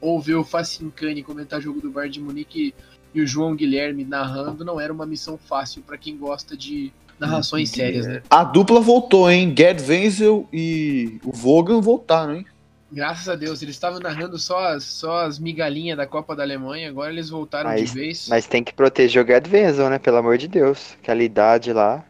ou 0.00 0.20
ver 0.20 0.36
o 0.36 0.44
Facincani 0.44 1.20
comentar 1.20 1.60
jogo 1.60 1.80
do 1.80 1.90
Bayern 1.90 2.12
de 2.12 2.20
Munique 2.20 2.74
e 3.12 3.20
o 3.20 3.26
João 3.26 3.56
Guilherme 3.56 4.04
narrando 4.04 4.64
não 4.64 4.80
era 4.80 4.92
uma 4.92 5.04
missão 5.04 5.36
fácil 5.36 5.82
para 5.82 5.98
quem 5.98 6.16
gosta 6.16 6.56
de 6.56 6.92
narrações 7.18 7.68
sérias, 7.70 8.06
né? 8.06 8.22
A 8.30 8.44
dupla 8.44 8.80
voltou, 8.80 9.28
hein? 9.28 9.52
Gerd 9.56 9.82
Wenzel 9.82 10.48
e 10.52 11.18
o 11.24 11.32
Vogan 11.32 11.80
voltaram, 11.80 12.36
hein? 12.36 12.46
Graças 12.92 13.26
a 13.26 13.34
Deus, 13.34 13.62
eles 13.62 13.74
estavam 13.74 13.98
narrando 13.98 14.38
só 14.38 14.66
as, 14.66 14.84
só 14.84 15.24
as 15.24 15.38
migalhinhas 15.38 15.96
da 15.96 16.06
Copa 16.06 16.36
da 16.36 16.42
Alemanha, 16.42 16.90
agora 16.90 17.10
eles 17.10 17.30
voltaram 17.30 17.70
Mas- 17.70 17.88
de 17.88 17.94
vez. 17.94 18.28
Mas 18.28 18.46
tem 18.46 18.62
que 18.62 18.74
proteger 18.74 19.24
o 19.24 19.26
Gerd 19.26 19.50
Wenzel, 19.50 19.88
né? 19.88 19.98
Pelo 19.98 20.18
amor 20.18 20.36
de 20.36 20.46
Deus. 20.46 20.94
Aquela 21.00 21.22
idade 21.22 21.72
lá. 21.72 22.04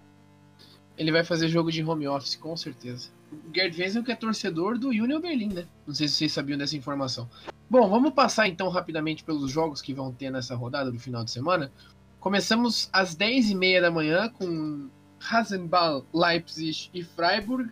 Ele 0.98 1.12
vai 1.12 1.22
fazer 1.24 1.48
jogo 1.48 1.70
de 1.70 1.84
home 1.84 2.08
office, 2.08 2.34
com 2.34 2.56
certeza. 2.56 3.10
O 3.30 3.54
Gerd 3.54 3.80
Wenzel 3.80 4.02
que 4.02 4.10
é 4.10 4.16
torcedor 4.16 4.76
do 4.76 4.88
Union 4.88 5.20
Berlin, 5.20 5.52
né? 5.54 5.64
Não 5.86 5.94
sei 5.94 6.08
se 6.08 6.14
vocês 6.16 6.32
sabiam 6.32 6.58
dessa 6.58 6.76
informação. 6.76 7.30
Bom, 7.70 7.88
vamos 7.88 8.12
passar 8.12 8.48
então 8.48 8.68
rapidamente 8.68 9.22
pelos 9.22 9.50
jogos 9.50 9.80
que 9.80 9.94
vão 9.94 10.12
ter 10.12 10.30
nessa 10.30 10.56
rodada 10.56 10.90
do 10.90 10.98
final 10.98 11.24
de 11.24 11.30
semana. 11.30 11.70
Começamos 12.18 12.90
às 12.92 13.14
10h30 13.16 13.80
da 13.80 13.90
manhã 13.90 14.28
com 14.28 14.88
Rasenball, 15.18 16.04
Leipzig 16.12 16.90
e 16.92 17.02
Freiburg. 17.04 17.70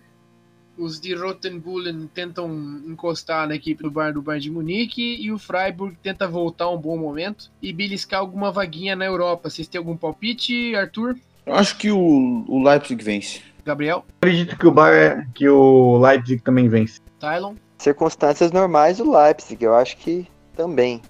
Os 0.80 0.98
de 0.98 1.14
Rotenbullen 1.14 2.08
tentam 2.14 2.48
encostar 2.86 3.46
na 3.46 3.54
equipe 3.54 3.82
do 3.82 3.90
Bar 3.90 4.14
do 4.14 4.22
Bayern 4.22 4.44
de 4.44 4.50
Munique 4.50 5.16
e 5.20 5.30
o 5.30 5.38
Freiburg 5.38 5.94
tenta 6.02 6.26
voltar 6.26 6.70
um 6.70 6.78
bom 6.78 6.96
momento 6.96 7.52
e 7.60 7.70
beliscar 7.70 8.20
alguma 8.20 8.50
vaguinha 8.50 8.96
na 8.96 9.04
Europa. 9.04 9.50
Vocês 9.50 9.68
têm 9.68 9.78
algum 9.78 9.94
palpite, 9.94 10.74
Arthur? 10.74 11.18
Eu 11.44 11.54
acho 11.54 11.76
que 11.76 11.90
o, 11.90 12.46
o 12.48 12.64
Leipzig 12.64 13.04
vence. 13.04 13.42
Gabriel? 13.62 14.06
Acredito 14.16 14.56
que 14.56 14.66
o 14.66 14.72
Bar, 14.72 15.28
que 15.34 15.46
o 15.46 15.98
Leipzig 15.98 16.42
também 16.42 16.66
vence. 16.66 16.98
Tylon? 17.18 17.56
Circunstâncias 17.76 18.50
normais, 18.50 19.00
o 19.00 19.12
Leipzig, 19.12 19.62
eu 19.62 19.74
acho 19.74 19.98
que 19.98 20.26
também. 20.56 21.02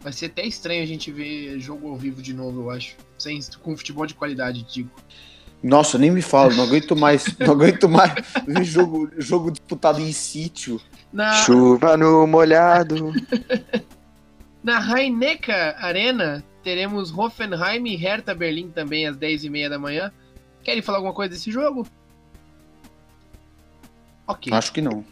Vai 0.00 0.12
ser 0.12 0.26
até 0.26 0.46
estranho 0.46 0.84
a 0.84 0.86
gente 0.86 1.10
ver 1.10 1.58
jogo 1.58 1.88
ao 1.88 1.96
vivo 1.96 2.22
de 2.22 2.32
novo, 2.32 2.62
eu 2.62 2.70
acho. 2.70 2.96
Sem, 3.18 3.40
com 3.60 3.76
futebol 3.76 4.06
de 4.06 4.14
qualidade, 4.14 4.62
digo. 4.62 4.90
Nossa, 5.62 5.98
nem 5.98 6.10
me 6.10 6.22
fala, 6.22 6.54
não 6.54 6.64
aguento 6.64 6.94
mais. 6.94 7.24
Não 7.38 7.52
aguento 7.52 7.88
mais 7.88 8.12
ver 8.46 8.64
jogo, 8.64 9.10
jogo 9.18 9.50
disputado 9.50 10.00
em 10.00 10.12
sítio. 10.12 10.80
Na, 11.12 11.32
Chuva 11.32 11.96
no 11.96 12.26
molhado. 12.26 13.12
na 14.62 14.78
Rhein-Neckar 14.78 15.76
Arena, 15.84 16.44
teremos 16.62 17.12
Hoffenheim 17.16 17.88
e 17.88 17.96
Hertha 17.96 18.34
Berlim 18.34 18.68
também 18.70 19.06
às 19.08 19.16
10h30 19.16 19.68
da 19.68 19.78
manhã. 19.78 20.12
Querem 20.62 20.80
falar 20.82 20.98
alguma 20.98 21.14
coisa 21.14 21.30
desse 21.34 21.50
jogo? 21.50 21.86
Ok. 24.26 24.52
Acho 24.52 24.72
que 24.72 24.80
não. 24.80 25.04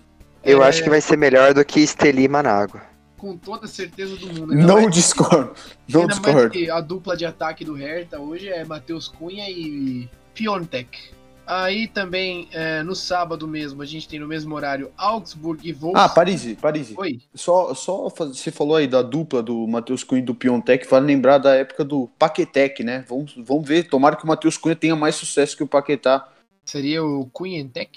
Eu 0.45 0.63
É, 0.63 0.69
acho 0.69 0.83
que 0.83 0.91
vai 0.91 1.01
ser 1.01 1.17
melhor 1.17 1.55
do 1.55 1.65
que 1.65 1.81
Esteli 1.81 2.25
e 2.25 2.29
Manágua. 2.29 2.83
Com 3.17 3.37
toda 3.37 3.67
certeza 3.67 4.15
do 4.17 4.27
mundo. 4.29 4.53
Ainda 4.53 4.67
Não 4.67 4.83
mais- 4.83 4.95
discordo. 4.95 5.55
Não 5.89 6.03
ainda 6.03 6.15
mais 6.15 6.25
discordo. 6.25 6.51
que 6.51 6.71
a 6.71 6.81
dupla 6.81 7.17
de 7.17 7.25
ataque 7.25 7.65
do 7.65 7.75
Hertha 7.75 8.21
hoje 8.21 8.49
é 8.49 8.65
Matheus 8.65 9.09
Cunha 9.09 9.49
e 9.51 10.09
Piontek. 10.37 11.17
Aí 11.47 11.87
também, 11.87 12.49
é, 12.53 12.83
no 12.83 12.95
sábado 12.95 13.47
mesmo, 13.47 13.81
a 13.81 13.87
gente 13.87 14.09
tem 14.09 14.19
no 14.19 14.27
mesmo 14.27 14.53
horário 14.55 14.91
Augsburg 14.99 15.61
e 15.67 15.73
Wolfsburg. 15.73 15.97
Ah, 15.97 16.09
Paris, 16.09 16.55
Paris. 16.61 16.93
Oi, 16.97 17.21
Só, 17.35 17.73
só 17.73 18.09
você 18.09 18.51
falou 18.51 18.75
aí 18.77 18.89
da 18.89 19.01
dupla 19.01 19.43
do 19.45 19.65
Matheus 19.69 20.03
Cunha 20.03 20.21
e 20.21 20.25
do 20.25 20.35
Piontek, 20.35 20.89
vale 20.89 21.07
lembrar 21.07 21.39
da 21.39 21.55
época 21.55 21.85
do 21.85 22.11
Paquetec, 22.19 22.83
né? 22.83 23.05
Vamos, 23.09 23.33
vamos 23.39 23.67
ver, 23.67 23.85
tomara 23.89 24.17
que 24.17 24.25
o 24.25 24.27
Matheus 24.27 24.59
Cunha 24.59 24.75
tenha 24.75 24.97
mais 24.97 25.15
sucesso 25.15 25.57
que 25.57 25.63
o 25.63 25.69
Paquetá. 25.69 26.29
seria 26.65 27.05
o 27.05 27.27
Cunhentec? 27.33 27.93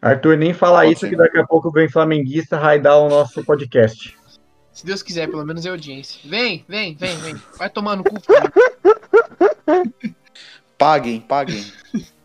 Arthur, 0.00 0.38
nem 0.38 0.54
fala 0.54 0.80
Pode 0.80 0.92
isso 0.92 1.00
ser. 1.00 1.10
que 1.10 1.16
daqui 1.16 1.38
a 1.38 1.46
pouco 1.46 1.70
vem 1.70 1.90
flamenguista 1.90 2.56
raidar 2.56 2.98
o 2.98 3.10
nosso 3.10 3.44
podcast. 3.44 4.16
Se 4.72 4.86
Deus 4.86 5.02
quiser, 5.02 5.28
pelo 5.28 5.44
menos 5.44 5.66
é 5.66 5.70
audiência. 5.70 6.18
Vem, 6.24 6.64
vem, 6.66 6.94
vem, 6.94 7.16
vem. 7.18 7.34
Vai 7.58 7.68
tomar 7.68 7.96
no 7.96 8.04
cu. 8.04 8.16
Paguem, 10.78 11.20
paguem. 11.20 11.64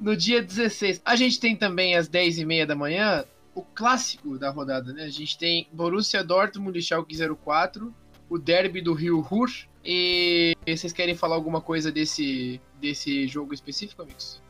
No 0.00 0.16
dia 0.16 0.42
16, 0.42 1.00
a 1.02 1.16
gente 1.16 1.40
tem 1.40 1.56
também 1.56 1.96
às 1.96 2.08
10h30 2.08 2.66
da 2.66 2.74
manhã 2.74 3.24
o 3.54 3.62
clássico 3.62 4.38
da 4.38 4.50
rodada, 4.50 4.92
né? 4.92 5.04
A 5.04 5.08
gente 5.08 5.38
tem 5.38 5.66
Borussia 5.72 6.22
Dortmund 6.22 6.78
e 6.78 6.82
Schalke 6.82 7.16
04, 7.16 7.94
o 8.28 8.36
derby 8.36 8.82
do 8.82 8.92
Rio 8.92 9.20
Ruhr. 9.20 9.48
E 9.84 10.54
vocês 10.66 10.92
querem 10.92 11.14
falar 11.14 11.36
alguma 11.36 11.60
coisa 11.60 11.92
desse, 11.92 12.60
desse 12.80 13.26
jogo 13.28 13.54
específico, 13.54 14.02
amigos? 14.02 14.42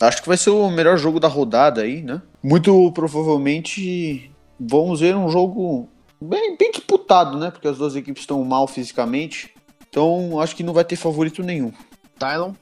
Acho 0.00 0.20
que 0.20 0.28
vai 0.28 0.36
ser 0.36 0.50
o 0.50 0.70
melhor 0.70 0.98
jogo 0.98 1.18
da 1.18 1.28
rodada 1.28 1.82
aí, 1.82 2.02
né? 2.02 2.20
Muito 2.42 2.92
provavelmente 2.92 4.30
vamos 4.58 5.00
ver 5.00 5.16
um 5.16 5.28
jogo 5.28 5.88
bem, 6.20 6.56
bem 6.56 6.70
disputado, 6.70 7.38
né? 7.38 7.50
Porque 7.50 7.68
as 7.68 7.78
duas 7.78 7.96
equipes 7.96 8.22
estão 8.22 8.42
mal 8.44 8.66
fisicamente. 8.66 9.54
Então 9.88 10.40
acho 10.40 10.54
que 10.54 10.62
não 10.62 10.72
vai 10.72 10.84
ter 10.84 10.96
favorito 10.96 11.42
nenhum. 11.42 11.72
Tylon? 12.18 12.52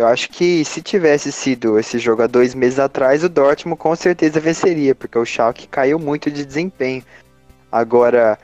Eu 0.00 0.06
acho 0.06 0.30
que 0.30 0.64
se 0.64 0.80
tivesse 0.80 1.30
sido 1.30 1.78
esse 1.78 1.98
jogo 1.98 2.22
há 2.22 2.26
dois 2.26 2.54
meses 2.54 2.78
atrás, 2.78 3.22
o 3.22 3.28
Dortmund 3.28 3.78
com 3.78 3.94
certeza 3.94 4.40
venceria, 4.40 4.94
porque 4.94 5.18
o 5.18 5.26
Schalke 5.26 5.68
caiu 5.68 5.98
muito 5.98 6.30
de 6.30 6.42
desempenho. 6.42 7.04
Agora, 7.70 8.38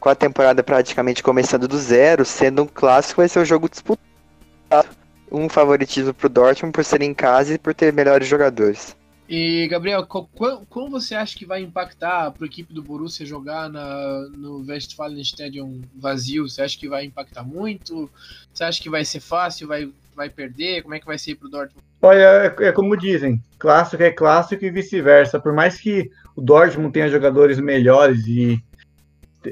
com 0.00 0.08
a 0.08 0.14
temporada 0.14 0.62
praticamente 0.62 1.22
começando 1.22 1.68
do 1.68 1.76
zero, 1.76 2.24
sendo 2.24 2.62
um 2.62 2.66
clássico, 2.66 3.20
vai 3.20 3.28
ser 3.28 3.40
um 3.40 3.44
jogo 3.44 3.68
disputado. 3.68 4.88
Um 5.30 5.50
favoritismo 5.50 6.14
pro 6.14 6.30
Dortmund 6.30 6.72
por 6.72 6.82
ser 6.82 7.02
em 7.02 7.12
casa 7.12 7.52
e 7.52 7.58
por 7.58 7.74
ter 7.74 7.92
melhores 7.92 8.26
jogadores. 8.26 8.96
E, 9.28 9.68
Gabriel, 9.68 10.06
como 10.06 10.88
você 10.88 11.14
acha 11.14 11.36
que 11.36 11.44
vai 11.44 11.60
impactar 11.60 12.30
para 12.30 12.44
a 12.44 12.46
equipe 12.46 12.72
do 12.72 12.82
Borussia 12.82 13.26
jogar 13.26 13.68
na, 13.68 14.28
no 14.34 14.64
Westfalen 14.66 15.20
Stadium 15.20 15.82
vazio? 15.94 16.48
Você 16.48 16.62
acha 16.62 16.78
que 16.78 16.88
vai 16.88 17.04
impactar 17.04 17.42
muito? 17.42 18.10
Você 18.54 18.64
acha 18.64 18.82
que 18.82 18.88
vai 18.88 19.04
ser 19.04 19.20
fácil? 19.20 19.68
Vai, 19.68 19.90
vai 20.16 20.30
perder? 20.30 20.82
Como 20.82 20.94
é 20.94 20.98
que 21.00 21.06
vai 21.06 21.18
ser 21.18 21.34
para 21.36 21.46
o 21.46 21.50
Dortmund? 21.50 21.84
Olha, 22.02 22.54
é, 22.58 22.64
é 22.68 22.72
como 22.72 22.96
dizem, 22.96 23.40
clássico 23.58 24.02
é 24.02 24.10
clássico 24.10 24.64
e 24.64 24.70
vice-versa. 24.70 25.38
Por 25.38 25.52
mais 25.52 25.78
que 25.78 26.10
o 26.34 26.40
Dortmund 26.40 26.92
tenha 26.92 27.08
jogadores 27.08 27.60
melhores 27.60 28.26
e 28.26 28.62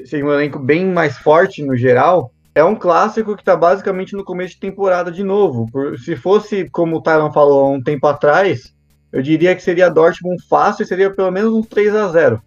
seja 0.05 0.25
um 0.25 0.33
elenco 0.33 0.59
bem 0.59 0.85
mais 0.85 1.17
forte 1.17 1.63
no 1.63 1.77
geral, 1.77 2.31
é 2.53 2.63
um 2.63 2.75
clássico 2.75 3.35
que 3.35 3.41
está 3.41 3.55
basicamente 3.55 4.13
no 4.13 4.23
começo 4.23 4.53
de 4.55 4.59
temporada 4.59 5.11
de 5.11 5.23
novo. 5.23 5.69
Por- 5.71 5.97
se 5.99 6.15
fosse, 6.15 6.69
como 6.69 6.97
o 6.97 7.01
Tyron 7.01 7.31
falou 7.31 7.73
um 7.73 7.81
tempo 7.81 8.07
atrás, 8.07 8.73
eu 9.11 9.21
diria 9.21 9.55
que 9.55 9.63
seria 9.63 9.89
Dortmund 9.89 10.43
fácil 10.47 10.83
e 10.83 10.85
seria 10.87 11.09
pelo 11.09 11.31
menos 11.31 11.53
um 11.53 11.61
3 11.61 11.95
a 11.95 12.07
0 12.09 12.41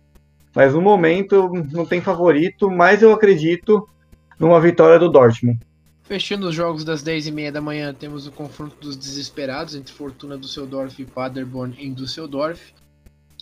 Mas 0.54 0.74
no 0.74 0.80
momento 0.82 1.50
não 1.72 1.86
tem 1.86 2.00
favorito, 2.00 2.70
mas 2.70 3.02
eu 3.02 3.12
acredito 3.12 3.88
numa 4.38 4.60
vitória 4.60 4.98
do 4.98 5.08
Dortmund. 5.08 5.58
Fechando 6.08 6.48
os 6.48 6.54
jogos 6.54 6.84
das 6.84 7.04
10h30 7.04 7.50
da 7.50 7.60
manhã, 7.60 7.92
temos 7.92 8.26
o 8.26 8.32
confronto 8.32 8.74
dos 8.80 8.96
desesperados 8.96 9.74
entre 9.74 9.92
Fortuna 9.92 10.38
Düsseldorf 10.38 10.98
e 10.98 11.04
Paderborn 11.04 11.76
em 11.78 11.92
Düsseldorf. 11.92 12.72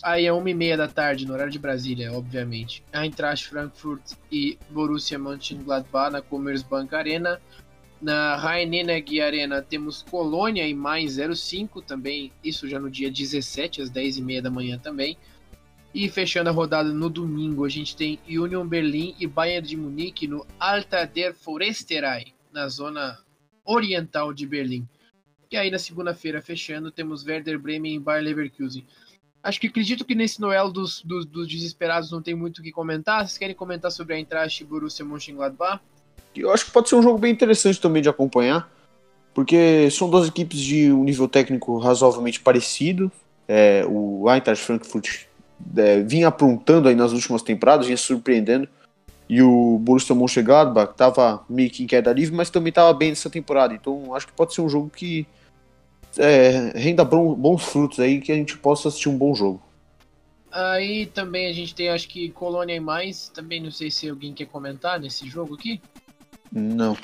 Aí 0.03 0.25
é 0.25 0.31
1h30 0.31 0.75
da 0.75 0.87
tarde, 0.89 1.25
no 1.25 1.31
horário 1.31 1.49
de 1.49 1.57
Brasília, 1.59 2.11
obviamente. 2.11 2.83
Eintracht 2.91 3.47
Frankfurt 3.47 4.01
e 4.29 4.59
Borussia 4.69 5.17
Mönchengladbach 5.17 6.11
na 6.11 6.21
Commerzbank 6.21 6.93
Arena. 6.93 7.39
Na 8.01 8.35
Rhein-Neckar 8.35 9.27
Arena 9.27 9.61
temos 9.61 10.03
Colônia 10.03 10.67
e 10.67 10.73
mais 10.73 11.15
05 11.15 11.81
também, 11.81 12.33
isso 12.43 12.67
já 12.67 12.81
no 12.81 12.91
dia 12.91 13.09
17, 13.09 13.81
às 13.81 13.89
10h30 13.89 14.41
da 14.41 14.51
manhã 14.51 14.77
também. 14.77 15.17
E 15.93 16.09
fechando 16.09 16.49
a 16.49 16.53
rodada 16.53 16.91
no 16.91 17.09
domingo, 17.09 17.63
a 17.63 17.69
gente 17.69 17.95
tem 17.95 18.19
Union 18.27 18.67
Berlin 18.67 19.15
e 19.17 19.25
Bayern 19.25 19.65
de 19.65 19.77
Munique 19.77 20.27
no 20.27 20.45
Alta 20.59 21.05
der 21.05 21.33
Forsterei, 21.33 22.35
na 22.57 22.67
zona 22.67 23.19
oriental 23.63 24.33
de 24.33 24.47
Berlim. 24.47 24.87
E 25.51 25.55
aí 25.55 25.69
na 25.69 25.77
segunda-feira, 25.77 26.41
fechando, 26.41 26.91
temos 26.91 27.23
Werder 27.23 27.59
Bremen 27.59 27.95
e 27.95 27.99
Bayer 27.99 28.23
Leverkusen. 28.23 28.83
Acho 29.43 29.61
que 29.61 29.67
acredito 29.67 30.03
que 30.03 30.15
nesse 30.15 30.41
duelo 30.41 30.71
dos, 30.71 31.03
dos, 31.03 31.23
dos 31.23 31.47
desesperados 31.47 32.11
não 32.11 32.19
tem 32.19 32.33
muito 32.33 32.57
o 32.57 32.63
que 32.63 32.71
comentar. 32.71 33.19
Vocês 33.19 33.37
querem 33.37 33.55
comentar 33.55 33.91
sobre 33.91 34.15
a 34.15 34.17
Eintracht 34.17 34.61
e 34.61 34.65
Borussia 34.65 35.05
Mönchengladbach? 35.05 35.79
Eu 36.35 36.51
acho 36.51 36.65
que 36.65 36.71
pode 36.71 36.89
ser 36.89 36.95
um 36.95 37.03
jogo 37.03 37.19
bem 37.19 37.31
interessante 37.31 37.79
também 37.79 38.01
de 38.01 38.09
acompanhar, 38.09 38.69
porque 39.33 39.89
são 39.91 40.09
duas 40.09 40.27
equipes 40.27 40.59
de 40.59 40.91
um 40.91 41.03
nível 41.03 41.27
técnico 41.27 41.77
razoavelmente 41.77 42.39
parecido. 42.39 43.11
É, 43.47 43.85
o 43.87 44.29
Eintracht 44.29 44.65
Frankfurt 44.65 45.25
é, 45.77 46.01
vinha 46.01 46.27
aprontando 46.27 46.89
aí 46.89 46.95
nas 46.95 47.13
últimas 47.13 47.43
temporadas, 47.43 47.85
vinha 47.85 47.97
surpreendendo. 47.97 48.67
E 49.29 49.41
o 49.41 49.77
Borussia 49.79 50.15
Mönchengladbach 50.15 50.91
estava 50.91 51.43
meio 51.49 51.69
que 51.69 51.83
em 51.83 51.87
queda 51.87 52.13
livre, 52.13 52.33
mas 52.35 52.49
também 52.49 52.69
estava 52.69 52.93
bem 52.93 53.09
nessa 53.09 53.29
temporada. 53.29 53.73
Então 53.73 54.13
acho 54.15 54.27
que 54.27 54.33
pode 54.33 54.53
ser 54.53 54.61
um 54.61 54.69
jogo 54.69 54.89
que 54.89 55.27
é, 56.17 56.71
renda 56.75 57.03
bom- 57.03 57.35
bons 57.35 57.63
frutos 57.63 57.99
aí, 57.99 58.21
que 58.21 58.31
a 58.31 58.35
gente 58.35 58.57
possa 58.57 58.87
assistir 58.87 59.09
um 59.09 59.17
bom 59.17 59.35
jogo. 59.35 59.61
Aí 60.49 61.07
também 61.07 61.47
a 61.47 61.53
gente 61.53 61.75
tem, 61.75 61.89
acho 61.89 62.07
que 62.07 62.29
Colônia 62.29 62.75
e 62.75 62.79
mais. 62.79 63.27
Também 63.29 63.61
não 63.61 63.69
sei 63.69 63.91
se 63.91 64.09
alguém 64.09 64.33
quer 64.33 64.45
comentar 64.45 64.99
nesse 64.99 65.27
jogo 65.27 65.55
aqui. 65.55 65.81
Não. 66.51 66.97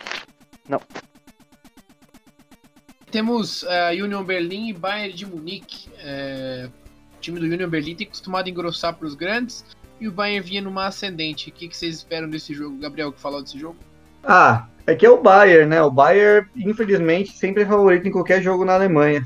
Temos 3.11 3.63
eh, 3.63 4.01
Union 4.01 4.23
Berlin 4.23 4.69
e 4.69 4.73
Bayern 4.73 5.13
de 5.13 5.25
Munique. 5.25 5.89
Eh, 5.99 6.69
o 7.17 7.19
time 7.19 7.39
do 7.39 7.45
Union 7.45 7.69
Berlin 7.69 7.95
tem 7.95 8.07
costumado 8.07 8.49
engrossar 8.49 8.95
para 8.95 9.05
os 9.05 9.13
grandes. 9.13 9.63
E 10.03 10.07
o 10.09 10.11
Bayern 10.11 10.45
vinha 10.45 10.61
numa 10.61 10.87
ascendente. 10.87 11.49
O 11.49 11.53
que, 11.53 11.69
que 11.69 11.77
vocês 11.77 11.95
esperam 11.95 12.29
desse 12.29 12.53
jogo? 12.53 12.77
Gabriel, 12.77 13.13
que 13.13 13.21
falou 13.21 13.41
desse 13.41 13.57
jogo? 13.57 13.77
Ah, 14.21 14.67
é 14.85 14.93
que 14.93 15.05
é 15.05 15.09
o 15.09 15.21
Bayern, 15.21 15.69
né? 15.69 15.81
O 15.81 15.89
Bayern, 15.89 16.45
infelizmente, 16.57 17.31
sempre 17.31 17.63
é 17.63 17.65
favorito 17.65 18.05
em 18.05 18.11
qualquer 18.11 18.41
jogo 18.41 18.65
na 18.65 18.73
Alemanha. 18.73 19.25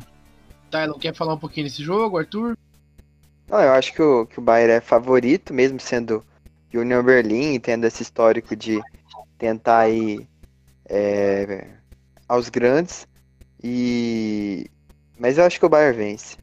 Tylon, 0.70 1.00
quer 1.00 1.16
falar 1.16 1.34
um 1.34 1.40
pouquinho 1.40 1.66
desse 1.66 1.82
jogo, 1.82 2.20
Arthur? 2.20 2.56
Não, 3.50 3.60
eu 3.60 3.72
acho 3.72 3.92
que 3.92 4.02
o, 4.04 4.28
que 4.28 4.38
o 4.38 4.42
Bayern 4.42 4.74
é 4.74 4.80
favorito, 4.80 5.52
mesmo 5.52 5.80
sendo 5.80 6.24
Union 6.72 7.02
Berlin 7.02 7.56
e 7.56 7.60
tendo 7.60 7.86
esse 7.86 8.04
histórico 8.04 8.56
de 8.56 8.80
tentar 9.36 9.90
ir 9.90 10.28
é, 10.88 11.70
aos 12.28 12.50
grandes. 12.50 13.08
E 13.63 14.70
mas 15.18 15.40
eu 15.40 15.44
acho 15.46 15.60
que 15.60 15.66
o 15.66 15.70
Bayern 15.70 15.98
vence. 15.98 16.38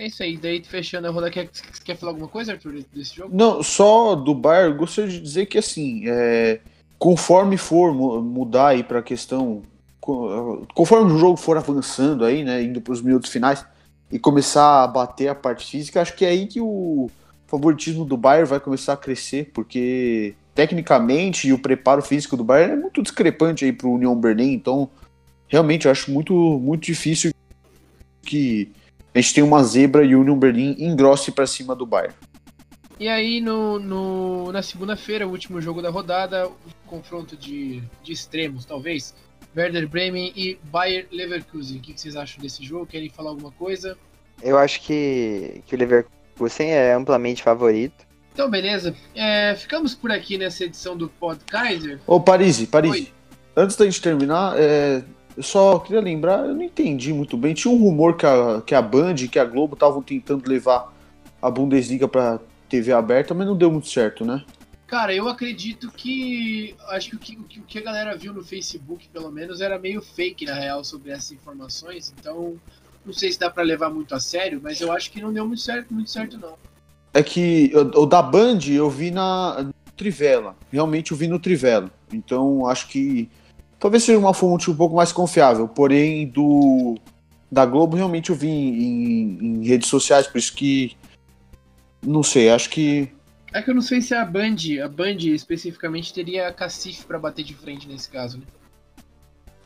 É 0.00 0.06
isso 0.06 0.22
aí, 0.22 0.38
daí 0.38 0.64
fechando 0.64 1.06
a 1.08 1.10
roda, 1.10 1.30
quer, 1.30 1.50
quer 1.84 1.94
falar 1.94 2.12
alguma 2.12 2.26
coisa, 2.26 2.52
Arthur, 2.52 2.82
desse 2.90 3.16
jogo? 3.16 3.36
Não, 3.36 3.62
só 3.62 4.14
do 4.14 4.34
Bayern, 4.34 4.74
gostaria 4.78 5.10
de 5.10 5.20
dizer 5.20 5.44
que 5.44 5.58
assim, 5.58 6.04
é, 6.06 6.58
conforme 6.98 7.58
for 7.58 7.92
mudar 7.92 8.68
aí 8.68 8.82
para 8.82 9.00
a 9.00 9.02
questão, 9.02 9.60
conforme 10.74 11.12
o 11.12 11.18
jogo 11.18 11.36
for 11.36 11.58
avançando 11.58 12.24
aí, 12.24 12.42
né, 12.42 12.62
indo 12.62 12.80
para 12.80 12.94
os 12.94 13.02
minutos 13.02 13.30
finais 13.30 13.62
e 14.10 14.18
começar 14.18 14.84
a 14.84 14.86
bater 14.86 15.28
a 15.28 15.34
parte 15.34 15.70
física, 15.70 16.00
acho 16.00 16.16
que 16.16 16.24
é 16.24 16.30
aí 16.30 16.46
que 16.46 16.62
o 16.62 17.10
favoritismo 17.46 18.06
do 18.06 18.16
Bayern 18.16 18.48
vai 18.48 18.58
começar 18.58 18.94
a 18.94 18.96
crescer, 18.96 19.50
porque 19.52 20.34
tecnicamente 20.54 21.52
o 21.52 21.58
preparo 21.58 22.00
físico 22.00 22.38
do 22.38 22.44
Bayern 22.44 22.72
é 22.72 22.76
muito 22.76 23.02
discrepante 23.02 23.66
aí 23.66 23.72
para 23.72 23.86
o 23.86 23.96
Union 23.96 24.16
Berlin, 24.16 24.54
então 24.54 24.88
realmente 25.46 25.84
eu 25.84 25.92
acho 25.92 26.10
muito, 26.10 26.32
muito 26.58 26.84
difícil 26.84 27.34
que 28.22 28.72
a 29.14 29.20
gente 29.20 29.34
tenha 29.34 29.46
uma 29.46 29.62
zebra 29.62 30.04
e 30.04 30.14
o 30.14 30.20
Union 30.20 30.38
Berlin 30.38 30.76
engrosse 30.78 31.32
para 31.32 31.46
cima 31.46 31.74
do 31.74 31.84
Bayern. 31.84 32.14
E 32.98 33.08
aí, 33.08 33.40
no, 33.40 33.78
no 33.78 34.52
na 34.52 34.62
segunda-feira, 34.62 35.26
o 35.26 35.30
último 35.30 35.60
jogo 35.60 35.80
da 35.80 35.88
rodada, 35.88 36.46
o 36.46 36.54
confronto 36.86 37.34
de, 37.36 37.82
de 38.02 38.12
extremos, 38.12 38.64
talvez. 38.64 39.14
Werder 39.56 39.88
Bremen 39.88 40.32
e 40.36 40.58
Bayer 40.64 41.08
Leverkusen. 41.10 41.78
O 41.78 41.80
que, 41.80 41.94
que 41.94 42.00
vocês 42.00 42.14
acham 42.14 42.42
desse 42.42 42.62
jogo? 42.62 42.86
Querem 42.86 43.08
falar 43.08 43.30
alguma 43.30 43.50
coisa? 43.52 43.96
Eu 44.42 44.58
acho 44.58 44.82
que, 44.82 45.62
que 45.66 45.74
o 45.74 45.78
Leverkusen 45.78 46.70
é 46.70 46.92
amplamente 46.92 47.42
favorito. 47.42 48.06
Então, 48.32 48.48
beleza. 48.48 48.94
É, 49.14 49.54
ficamos 49.56 49.94
por 49.94 50.12
aqui 50.12 50.38
nessa 50.38 50.64
edição 50.64 50.96
do 50.96 51.08
Pod 51.08 51.40
Kaiser. 51.46 51.98
Ô, 52.06 52.20
Parisi, 52.20 52.66
Parisi. 52.66 53.12
Antes 53.56 53.76
da 53.76 53.84
gente 53.84 54.00
terminar, 54.00 54.54
é, 54.56 55.02
eu 55.40 55.42
só 55.42 55.78
queria 55.78 56.02
lembrar, 56.02 56.46
eu 56.46 56.54
não 56.54 56.62
entendi 56.62 57.14
muito 57.14 57.34
bem. 57.34 57.54
Tinha 57.54 57.72
um 57.72 57.78
rumor 57.78 58.14
que 58.14 58.26
a, 58.26 58.62
que 58.64 58.74
a 58.74 58.82
Band 58.82 59.14
e 59.14 59.28
que 59.28 59.38
a 59.38 59.44
Globo 59.44 59.72
estavam 59.72 60.02
tentando 60.02 60.46
levar 60.46 60.92
a 61.40 61.50
Bundesliga 61.50 62.06
para 62.06 62.38
TV 62.68 62.92
aberta, 62.92 63.32
mas 63.32 63.46
não 63.46 63.56
deu 63.56 63.72
muito 63.72 63.88
certo, 63.88 64.22
né? 64.22 64.44
Cara, 64.86 65.14
eu 65.14 65.28
acredito 65.28 65.90
que. 65.90 66.74
Acho 66.88 67.10
que 67.10 67.16
o 67.16 67.18
que, 67.18 67.58
o 67.60 67.62
que 67.62 67.78
a 67.78 67.82
galera 67.82 68.14
viu 68.16 68.34
no 68.34 68.44
Facebook, 68.44 69.08
pelo 69.08 69.30
menos, 69.30 69.62
era 69.62 69.78
meio 69.78 70.02
fake, 70.02 70.44
na 70.44 70.54
real, 70.54 70.84
sobre 70.84 71.10
essas 71.10 71.32
informações. 71.32 72.12
Então, 72.18 72.56
não 73.06 73.12
sei 73.14 73.32
se 73.32 73.38
dá 73.38 73.48
para 73.48 73.62
levar 73.62 73.88
muito 73.88 74.14
a 74.14 74.20
sério, 74.20 74.60
mas 74.62 74.78
eu 74.78 74.92
acho 74.92 75.10
que 75.10 75.22
não 75.22 75.32
deu 75.32 75.46
muito 75.46 75.62
certo, 75.62 75.94
muito 75.94 76.10
certo, 76.10 76.36
não. 76.36 76.54
É 77.14 77.22
que 77.22 77.72
o 77.74 78.04
da 78.04 78.20
Band 78.20 78.58
eu 78.68 78.90
vi 78.90 79.10
na 79.10 79.70
Trivela. 79.96 80.54
Realmente 80.70 81.12
eu 81.12 81.16
vi 81.16 81.28
no 81.28 81.38
Trivela. 81.38 81.90
Então, 82.12 82.66
acho 82.66 82.88
que 82.88 83.30
talvez 83.80 84.04
seja 84.04 84.18
uma 84.18 84.34
fonte 84.34 84.70
um 84.70 84.76
pouco 84.76 84.94
mais 84.94 85.10
confiável. 85.10 85.66
Porém, 85.66 86.28
do 86.28 86.96
da 87.50 87.66
Globo 87.66 87.96
realmente 87.96 88.30
eu 88.30 88.36
vi 88.36 88.48
em, 88.48 88.82
em, 88.82 89.38
em 89.44 89.66
redes 89.66 89.88
sociais, 89.88 90.28
por 90.28 90.38
isso 90.38 90.54
que. 90.54 90.96
Não 92.06 92.22
sei, 92.22 92.50
acho 92.50 92.70
que 92.70 93.12
é 93.52 93.60
que 93.60 93.70
eu 93.70 93.74
não 93.74 93.82
sei 93.82 94.00
se 94.00 94.14
a 94.14 94.24
Band, 94.24 94.56
a 94.84 94.88
Band 94.88 95.16
especificamente, 95.18 96.14
teria 96.14 96.52
cacife 96.52 97.04
para 97.04 97.18
bater 97.18 97.44
de 97.44 97.54
frente 97.54 97.88
nesse 97.88 98.08
caso, 98.08 98.38
né? 98.38 98.44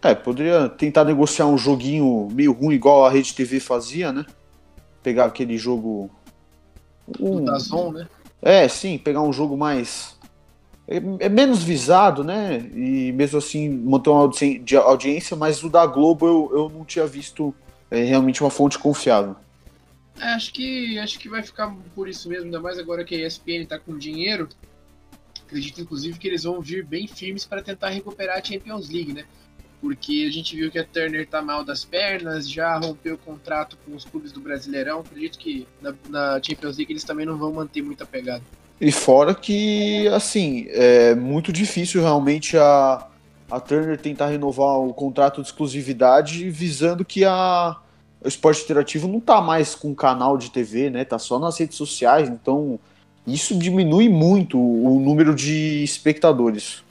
É, 0.02 0.14
poderia 0.14 0.68
tentar 0.68 1.04
negociar 1.04 1.46
um 1.46 1.56
joguinho 1.56 2.28
meio 2.32 2.52
ruim, 2.52 2.74
igual 2.74 3.04
a 3.04 3.10
Rede 3.10 3.34
TV 3.34 3.60
fazia, 3.60 4.12
né? 4.12 4.24
Pegar 5.02 5.26
aquele 5.26 5.56
jogo. 5.56 6.10
Um... 7.20 7.36
Do 7.36 7.44
Dazon, 7.44 7.92
né? 7.92 8.08
É, 8.40 8.68
sim, 8.68 8.98
pegar 8.98 9.22
um 9.22 9.32
jogo 9.32 9.56
mais. 9.56 10.13
É, 10.86 10.96
é 11.20 11.28
menos 11.28 11.62
visado, 11.62 12.22
né? 12.22 12.58
E 12.74 13.12
mesmo 13.12 13.38
assim 13.38 13.68
manter 13.68 14.10
uma 14.10 14.30
audiência, 14.84 15.36
mas 15.36 15.62
o 15.62 15.70
da 15.70 15.86
Globo 15.86 16.26
eu, 16.26 16.50
eu 16.52 16.68
não 16.68 16.84
tinha 16.84 17.06
visto 17.06 17.54
é, 17.90 18.02
realmente 18.04 18.42
uma 18.42 18.50
fonte 18.50 18.78
confiável. 18.78 19.36
É, 20.20 20.28
acho 20.34 20.52
que 20.52 20.98
acho 20.98 21.18
que 21.18 21.28
vai 21.28 21.42
ficar 21.42 21.74
por 21.94 22.08
isso 22.08 22.28
mesmo, 22.28 22.44
ainda 22.44 22.60
mais 22.60 22.78
agora 22.78 23.04
que 23.04 23.14
a 23.14 23.26
ESPN 23.26 23.66
tá 23.66 23.78
com 23.78 23.96
dinheiro. 23.96 24.48
Acredito 25.46 25.80
inclusive 25.80 26.18
que 26.18 26.28
eles 26.28 26.44
vão 26.44 26.60
vir 26.60 26.84
bem 26.84 27.06
firmes 27.06 27.44
para 27.44 27.62
tentar 27.62 27.90
recuperar 27.90 28.38
a 28.38 28.44
Champions 28.44 28.88
League, 28.88 29.12
né? 29.12 29.24
Porque 29.80 30.24
a 30.26 30.32
gente 30.32 30.56
viu 30.56 30.70
que 30.70 30.78
a 30.78 30.84
Turner 30.84 31.26
tá 31.26 31.42
mal 31.42 31.62
das 31.62 31.84
pernas, 31.84 32.48
já 32.48 32.78
rompeu 32.78 33.16
o 33.16 33.18
contrato 33.18 33.76
com 33.84 33.94
os 33.94 34.04
clubes 34.04 34.32
do 34.32 34.40
Brasileirão. 34.40 35.00
Acredito 35.00 35.38
que 35.38 35.68
na, 35.80 35.94
na 36.08 36.40
Champions 36.42 36.78
League 36.78 36.92
eles 36.92 37.04
também 37.04 37.26
não 37.26 37.36
vão 37.36 37.52
manter 37.52 37.82
muita 37.82 38.06
pegada. 38.06 38.42
E 38.80 38.90
fora 38.90 39.34
que, 39.34 40.08
assim, 40.08 40.66
é 40.70 41.14
muito 41.14 41.52
difícil 41.52 42.02
realmente 42.02 42.56
a, 42.56 43.06
a 43.50 43.60
Turner 43.60 43.98
tentar 43.98 44.26
renovar 44.26 44.78
o 44.78 44.92
contrato 44.92 45.40
de 45.40 45.48
exclusividade 45.48 46.50
visando 46.50 47.04
que 47.04 47.24
a, 47.24 47.76
o 48.20 48.28
esporte 48.28 48.62
interativo 48.62 49.06
não 49.06 49.20
tá 49.20 49.40
mais 49.40 49.74
com 49.74 49.94
canal 49.94 50.36
de 50.36 50.50
TV, 50.50 50.90
né? 50.90 51.04
Tá 51.04 51.18
só 51.18 51.38
nas 51.38 51.58
redes 51.58 51.76
sociais, 51.76 52.28
então 52.28 52.78
isso 53.26 53.56
diminui 53.56 54.08
muito 54.08 54.58
o 54.58 54.98
número 55.00 55.34
de 55.34 55.82
espectadores. 55.82 56.82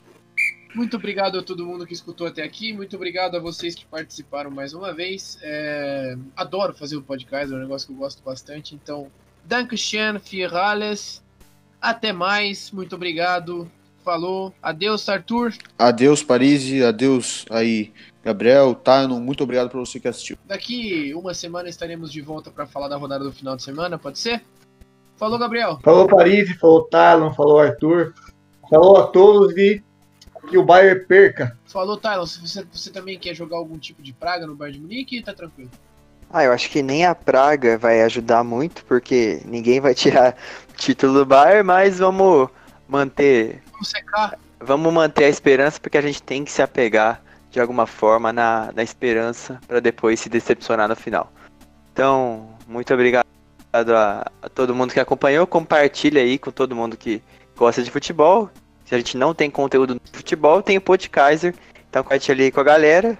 Muito 0.74 0.96
obrigado 0.96 1.38
a 1.38 1.42
todo 1.42 1.64
mundo 1.64 1.86
que 1.86 1.92
escutou 1.92 2.26
até 2.26 2.42
aqui. 2.42 2.72
Muito 2.72 2.96
obrigado 2.96 3.36
a 3.36 3.40
vocês 3.40 3.76
que 3.76 3.84
participaram 3.86 4.50
mais 4.50 4.74
uma 4.74 4.92
vez. 4.92 5.38
É... 5.40 6.16
Adoro 6.36 6.74
fazer 6.74 6.96
o 6.96 7.02
podcast, 7.02 7.52
é 7.52 7.56
um 7.56 7.60
negócio 7.60 7.86
que 7.86 7.92
eu 7.92 7.96
gosto 7.96 8.20
bastante. 8.24 8.74
Então, 8.74 9.08
Dankeschön 9.46 10.18
für. 10.18 10.48
Até 11.84 12.14
mais. 12.14 12.70
Muito 12.70 12.94
obrigado. 12.94 13.70
Falou. 14.02 14.54
Adeus, 14.62 15.06
Arthur. 15.06 15.52
Adeus, 15.78 16.22
Paris. 16.22 16.82
Adeus 16.82 17.44
aí, 17.50 17.92
Gabriel, 18.22 18.74
Tano, 18.74 19.20
muito 19.20 19.44
obrigado 19.44 19.68
por 19.68 19.80
você 19.80 20.00
que 20.00 20.08
assistiu. 20.08 20.38
Daqui 20.46 21.12
uma 21.14 21.34
semana 21.34 21.68
estaremos 21.68 22.10
de 22.10 22.22
volta 22.22 22.50
para 22.50 22.66
falar 22.66 22.88
da 22.88 22.96
rodada 22.96 23.22
do 23.22 23.32
final 23.32 23.54
de 23.54 23.62
semana, 23.62 23.98
pode 23.98 24.18
ser? 24.18 24.42
Falou, 25.16 25.38
Gabriel. 25.38 25.78
Falou, 25.84 26.06
Paris, 26.06 26.56
falou, 26.58 26.84
Talon, 26.84 27.34
falou, 27.34 27.58
Arthur. 27.58 28.14
Falou 28.70 28.96
a 28.96 29.06
todos 29.08 29.54
e 29.58 29.82
que 30.48 30.56
o 30.56 30.64
Bayern 30.64 31.04
perca. 31.04 31.58
Falou, 31.66 31.98
Talon. 31.98 32.24
Se 32.24 32.40
você, 32.40 32.64
você 32.72 32.90
também 32.90 33.18
quer 33.18 33.34
jogar 33.34 33.58
algum 33.58 33.78
tipo 33.78 34.02
de 34.02 34.14
praga 34.14 34.46
no 34.46 34.56
Bayern 34.56 34.78
de 34.78 34.82
Munique, 34.82 35.22
tá 35.22 35.34
tranquilo. 35.34 35.70
Ah, 36.34 36.42
eu 36.42 36.52
acho 36.52 36.68
que 36.68 36.82
nem 36.82 37.06
a 37.06 37.14
praga 37.14 37.78
vai 37.78 38.02
ajudar 38.02 38.42
muito, 38.42 38.84
porque 38.86 39.40
ninguém 39.44 39.78
vai 39.78 39.94
tirar 39.94 40.36
título 40.76 41.14
do 41.14 41.24
Bayern, 41.24 41.62
mas 41.62 42.00
vamos 42.00 42.48
manter. 42.88 43.62
Vamos 43.70 43.88
secar. 43.88 44.36
Vamos 44.58 44.92
manter 44.92 45.26
a 45.26 45.28
esperança, 45.28 45.78
porque 45.78 45.96
a 45.96 46.02
gente 46.02 46.20
tem 46.20 46.44
que 46.44 46.50
se 46.50 46.60
apegar 46.60 47.22
de 47.52 47.60
alguma 47.60 47.86
forma 47.86 48.32
na, 48.32 48.72
na 48.74 48.82
esperança 48.82 49.60
para 49.68 49.78
depois 49.78 50.18
se 50.18 50.28
decepcionar 50.28 50.88
no 50.88 50.96
final. 50.96 51.32
Então, 51.92 52.48
muito 52.66 52.92
obrigado 52.92 53.26
a, 53.72 54.28
a, 54.42 54.48
todo 54.48 54.74
mundo 54.74 54.92
que 54.92 54.98
acompanhou. 54.98 55.46
Compartilha 55.46 56.20
aí 56.20 56.36
com 56.36 56.50
todo 56.50 56.74
mundo 56.74 56.96
que 56.96 57.22
gosta 57.56 57.80
de 57.80 57.92
futebol. 57.92 58.50
Se 58.84 58.92
a 58.92 58.98
gente 58.98 59.16
não 59.16 59.34
tem 59.34 59.48
conteúdo 59.48 60.00
de 60.02 60.10
futebol, 60.10 60.60
tem 60.64 60.78
o 60.78 60.80
Podkaiser. 60.80 61.54
Então 61.88 62.02
compartilha 62.02 62.44
aí 62.44 62.50
com 62.50 62.58
a 62.58 62.64
galera. 62.64 63.16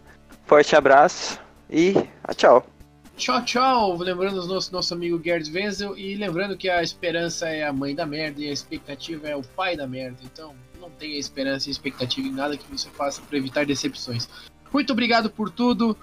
Forte 0.47 0.75
abraço 0.75 1.39
e 1.71 1.95
tchau. 2.35 2.74
Tchau, 3.17 3.45
tchau. 3.45 3.97
Lembrando 3.97 4.43
o 4.43 4.47
nosso, 4.47 4.73
nosso 4.73 4.93
amigo 4.93 5.21
Gerd 5.23 5.51
Wenzel. 5.51 5.97
E 5.97 6.17
lembrando 6.17 6.57
que 6.57 6.69
a 6.69 6.83
esperança 6.83 7.49
é 7.49 7.65
a 7.65 7.73
mãe 7.73 7.95
da 7.95 8.05
merda 8.05 8.41
e 8.41 8.49
a 8.49 8.53
expectativa 8.53 9.29
é 9.29 9.37
o 9.37 9.43
pai 9.43 9.77
da 9.77 9.87
merda. 9.87 10.19
Então, 10.25 10.55
não 10.81 10.91
tenha 10.91 11.19
esperança 11.19 11.69
e 11.69 11.73
expectativa 11.73 12.27
em 12.27 12.33
nada 12.33 12.57
que 12.57 12.71
você 12.71 12.91
faça 12.91 13.23
para 13.23 13.39
evitar 13.39 13.65
decepções. 13.65 14.29
Muito 14.73 14.93
obrigado 14.93 15.31
por 15.31 15.51
tudo. 15.51 15.97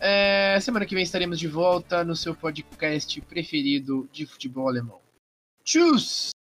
É, 0.00 0.58
semana 0.60 0.86
que 0.86 0.94
vem 0.94 1.02
estaremos 1.02 1.38
de 1.38 1.48
volta 1.48 2.04
no 2.04 2.14
seu 2.14 2.34
podcast 2.34 3.20
preferido 3.22 4.08
de 4.12 4.26
futebol 4.26 4.68
alemão. 4.68 5.00
Tchau! 5.64 5.96